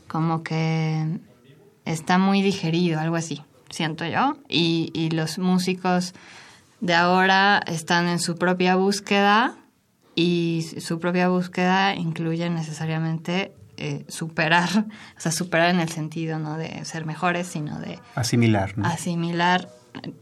Como 0.06 0.44
que 0.44 1.18
está 1.84 2.18
muy 2.18 2.40
digerido, 2.40 3.00
algo 3.00 3.16
así 3.16 3.42
siento 3.70 4.06
yo, 4.06 4.36
y, 4.48 4.90
y 4.94 5.10
los 5.10 5.38
músicos 5.38 6.14
de 6.80 6.94
ahora 6.94 7.62
están 7.66 8.08
en 8.08 8.18
su 8.18 8.36
propia 8.36 8.76
búsqueda 8.76 9.56
y 10.14 10.66
su 10.80 10.98
propia 10.98 11.28
búsqueda 11.28 11.94
incluye 11.94 12.48
necesariamente 12.50 13.52
eh, 13.76 14.04
superar, 14.08 14.68
o 15.16 15.20
sea, 15.20 15.32
superar 15.32 15.70
en 15.70 15.80
el 15.80 15.88
sentido 15.88 16.38
no 16.38 16.58
de 16.58 16.84
ser 16.84 17.06
mejores, 17.06 17.46
sino 17.46 17.78
de 17.78 17.98
asimilar, 18.14 18.76
¿no? 18.76 18.86
asimilar. 18.86 19.68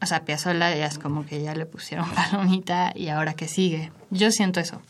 O 0.01 0.07
sea, 0.07 0.25
Piazzolla 0.25 0.75
ya 0.75 0.87
es 0.87 0.99
como 0.99 1.27
que 1.27 1.43
ya 1.43 1.55
le 1.55 1.67
pusieron 1.67 2.09
palomita 2.15 2.93
y 2.95 3.09
ahora 3.09 3.35
que 3.35 3.49
sigue. 3.49 3.93
Yo 4.11 4.31
siento 4.31 4.61
eso, 4.61 4.81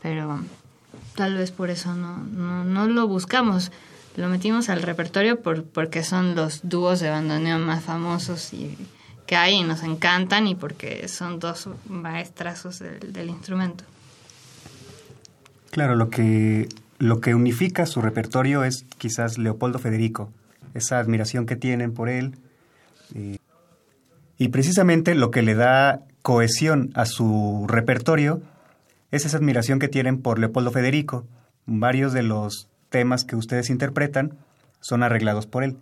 pero 0.00 0.40
tal 1.16 1.34
vez 1.36 1.50
por 1.50 1.70
eso 1.70 1.94
no, 1.94 2.18
no, 2.18 2.64
no 2.64 2.86
lo 2.86 3.06
buscamos 3.08 3.72
lo 4.16 4.28
metimos 4.28 4.68
al 4.68 4.82
repertorio 4.82 5.40
por, 5.40 5.64
porque 5.64 6.02
son 6.04 6.34
los 6.34 6.60
dúos 6.62 7.00
de 7.00 7.10
bandoneón 7.10 7.64
más 7.64 7.82
famosos 7.82 8.52
y 8.52 8.76
que 9.26 9.36
hay 9.36 9.54
y 9.56 9.64
nos 9.64 9.82
encantan 9.82 10.46
y 10.46 10.54
porque 10.54 11.08
son 11.08 11.38
dos 11.38 11.68
maestrazos 11.88 12.80
del, 12.80 13.28
instrumento. 13.28 13.84
Claro, 15.70 15.94
lo 15.94 16.10
que, 16.10 16.68
lo 16.98 17.20
que 17.20 17.34
unifica 17.34 17.86
su 17.86 18.02
repertorio 18.02 18.64
es 18.64 18.84
quizás 18.98 19.38
Leopoldo 19.38 19.78
Federico, 19.78 20.30
esa 20.74 20.98
admiración 20.98 21.46
que 21.46 21.56
tienen 21.56 21.94
por 21.94 22.08
él. 22.08 22.36
Eh, 23.14 23.38
y 24.36 24.48
precisamente 24.48 25.14
lo 25.14 25.30
que 25.30 25.42
le 25.42 25.54
da 25.54 26.02
cohesión 26.20 26.90
a 26.94 27.06
su 27.06 27.64
repertorio 27.68 28.42
es 29.10 29.24
esa 29.24 29.36
admiración 29.36 29.78
que 29.78 29.88
tienen 29.88 30.20
por 30.20 30.38
Leopoldo 30.38 30.70
Federico. 30.70 31.24
Varios 31.64 32.12
de 32.12 32.22
los 32.22 32.68
temas 32.92 33.24
que 33.24 33.34
ustedes 33.34 33.70
interpretan 33.70 34.38
son 34.80 35.02
arreglados 35.02 35.48
por 35.48 35.64
él. 35.64 35.76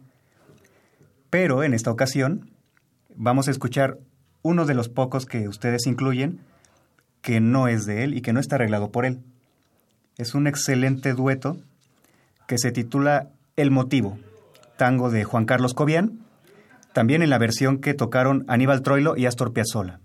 Pero 1.29 1.63
en 1.63 1.75
esta 1.75 1.91
ocasión 1.91 2.51
vamos 3.15 3.49
a 3.49 3.51
escuchar 3.51 3.99
uno 4.41 4.65
de 4.65 4.73
los 4.73 4.89
pocos 4.89 5.27
que 5.27 5.49
ustedes 5.49 5.87
incluyen 5.87 6.41
que 7.21 7.41
no 7.41 7.69
es 7.69 7.85
de 7.85 8.05
él 8.05 8.15
y 8.15 8.23
que 8.23 8.33
no 8.33 8.41
está 8.41 8.55
arreglado 8.57 8.91
por 8.91 9.05
él. 9.05 9.21
Es 10.17 10.35
un 10.35 10.47
excelente 10.47 11.13
dueto 11.13 11.59
que 12.47 12.57
se 12.57 12.73
titula 12.73 13.29
El 13.57 13.71
motivo, 13.71 14.19
tango 14.79 15.11
de 15.11 15.25
Juan 15.25 15.45
Carlos 15.45 15.75
Cobian, 15.75 16.21
también 16.93 17.23
en 17.23 17.31
la 17.31 17.39
versión 17.39 17.79
que 17.79 17.95
tocaron 17.95 18.45
Aníbal 18.49 18.83
Troilo 18.83 19.17
y 19.17 19.27
Astor 19.27 19.53
Piazzolla. 19.53 20.01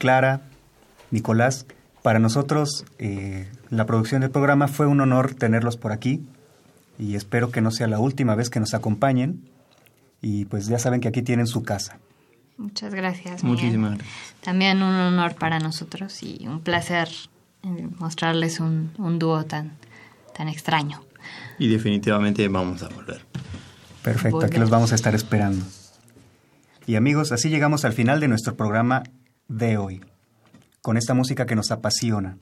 Clara, 0.00 0.40
Nicolás, 1.10 1.66
para 2.02 2.18
nosotros 2.18 2.86
eh, 2.98 3.46
la 3.68 3.84
producción 3.84 4.22
del 4.22 4.30
programa 4.30 4.66
fue 4.66 4.86
un 4.86 4.98
honor 5.02 5.34
tenerlos 5.34 5.76
por 5.76 5.92
aquí 5.92 6.22
y 6.98 7.16
espero 7.16 7.50
que 7.50 7.60
no 7.60 7.70
sea 7.70 7.86
la 7.86 7.98
última 7.98 8.34
vez 8.34 8.48
que 8.48 8.60
nos 8.60 8.72
acompañen 8.72 9.42
y 10.22 10.46
pues 10.46 10.68
ya 10.68 10.78
saben 10.78 11.02
que 11.02 11.08
aquí 11.08 11.20
tienen 11.20 11.46
su 11.46 11.62
casa. 11.64 11.98
Muchas 12.56 12.94
gracias. 12.94 13.44
Muchísimas 13.44 13.96
gracias. 13.96 14.34
También 14.40 14.78
un 14.82 14.94
honor 14.94 15.34
para 15.34 15.58
nosotros 15.58 16.22
y 16.22 16.46
un 16.46 16.62
placer 16.62 17.08
eh, 17.62 17.88
mostrarles 17.98 18.58
un, 18.58 18.92
un 18.96 19.18
dúo 19.18 19.44
tan, 19.44 19.72
tan 20.34 20.48
extraño. 20.48 21.04
Y 21.58 21.68
definitivamente 21.68 22.48
vamos 22.48 22.82
a 22.82 22.88
volver. 22.88 23.26
Perfecto, 24.02 24.40
aquí 24.40 24.56
los 24.56 24.70
vamos 24.70 24.92
a 24.92 24.94
estar 24.94 25.14
esperando. 25.14 25.62
Y 26.86 26.96
amigos, 26.96 27.32
así 27.32 27.50
llegamos 27.50 27.84
al 27.84 27.92
final 27.92 28.18
de 28.18 28.28
nuestro 28.28 28.56
programa 28.56 29.02
de 29.50 29.76
hoy, 29.76 30.00
con 30.80 30.96
esta 30.96 31.12
música 31.12 31.44
que 31.44 31.56
nos 31.56 31.72
apasiona. 31.72 32.38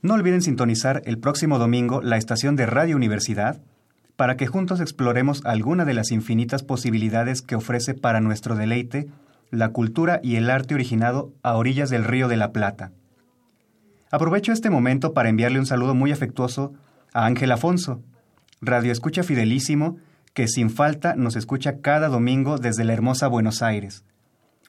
No 0.00 0.14
olviden 0.14 0.40
sintonizar 0.40 1.02
el 1.04 1.18
próximo 1.18 1.58
domingo 1.58 2.00
la 2.00 2.16
estación 2.16 2.56
de 2.56 2.64
Radio 2.64 2.96
Universidad 2.96 3.60
para 4.16 4.36
que 4.36 4.46
juntos 4.46 4.80
exploremos 4.80 5.44
alguna 5.44 5.84
de 5.84 5.92
las 5.92 6.10
infinitas 6.10 6.62
posibilidades 6.62 7.42
que 7.42 7.54
ofrece 7.54 7.92
para 7.92 8.20
nuestro 8.20 8.56
deleite 8.56 9.08
la 9.50 9.70
cultura 9.70 10.20
y 10.22 10.36
el 10.36 10.48
arte 10.48 10.74
originado 10.74 11.34
a 11.42 11.54
orillas 11.54 11.90
del 11.90 12.04
Río 12.04 12.28
de 12.28 12.38
la 12.38 12.50
Plata. 12.52 12.92
Aprovecho 14.10 14.52
este 14.52 14.70
momento 14.70 15.12
para 15.12 15.28
enviarle 15.28 15.58
un 15.58 15.66
saludo 15.66 15.94
muy 15.94 16.12
afectuoso 16.12 16.72
a 17.12 17.26
Ángel 17.26 17.52
Afonso, 17.52 18.00
radio 18.62 18.90
escucha 18.90 19.22
fidelísimo, 19.22 19.98
que 20.32 20.48
sin 20.48 20.70
falta 20.70 21.14
nos 21.14 21.36
escucha 21.36 21.80
cada 21.80 22.08
domingo 22.08 22.56
desde 22.56 22.84
la 22.84 22.94
hermosa 22.94 23.28
Buenos 23.28 23.62
Aires. 23.62 24.04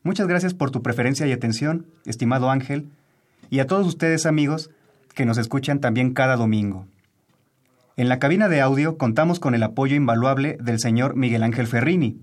Muchas 0.04 0.28
gracias 0.28 0.54
por 0.54 0.72
tu 0.72 0.82
preferencia 0.82 1.28
y 1.28 1.32
atención, 1.32 1.86
estimado 2.06 2.49
Ángel, 2.49 2.89
y 3.49 3.60
a 3.60 3.68
todos 3.68 3.86
ustedes 3.86 4.26
amigos 4.26 4.72
que 5.14 5.26
nos 5.26 5.38
escuchan 5.38 5.80
también 5.80 6.14
cada 6.14 6.36
domingo. 6.36 6.88
En 7.97 8.10
la 8.10 8.18
cabina 8.18 8.47
de 8.47 8.62
audio 8.62 8.97
contamos 8.97 9.39
con 9.39 9.54
el 9.54 9.62
apoyo 9.64 9.95
invaluable 9.95 10.58
del 10.60 10.80
señor 10.80 11.16
Miguel 11.16 11.43
Ángel 11.43 11.68
Ferrini. 11.68 12.20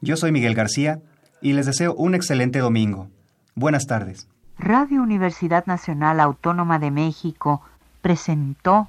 Yo 0.00 0.16
soy 0.16 0.32
Miguel 0.32 0.54
García 0.54 1.00
y 1.40 1.54
les 1.54 1.66
deseo 1.66 1.94
un 1.94 2.14
excelente 2.14 2.58
domingo. 2.58 3.08
Buenas 3.54 3.86
tardes. 3.86 4.28
Radio 4.58 5.02
Universidad 5.02 5.64
Nacional 5.66 6.20
Autónoma 6.20 6.78
de 6.78 6.90
México 6.90 7.62
presentó 8.02 8.88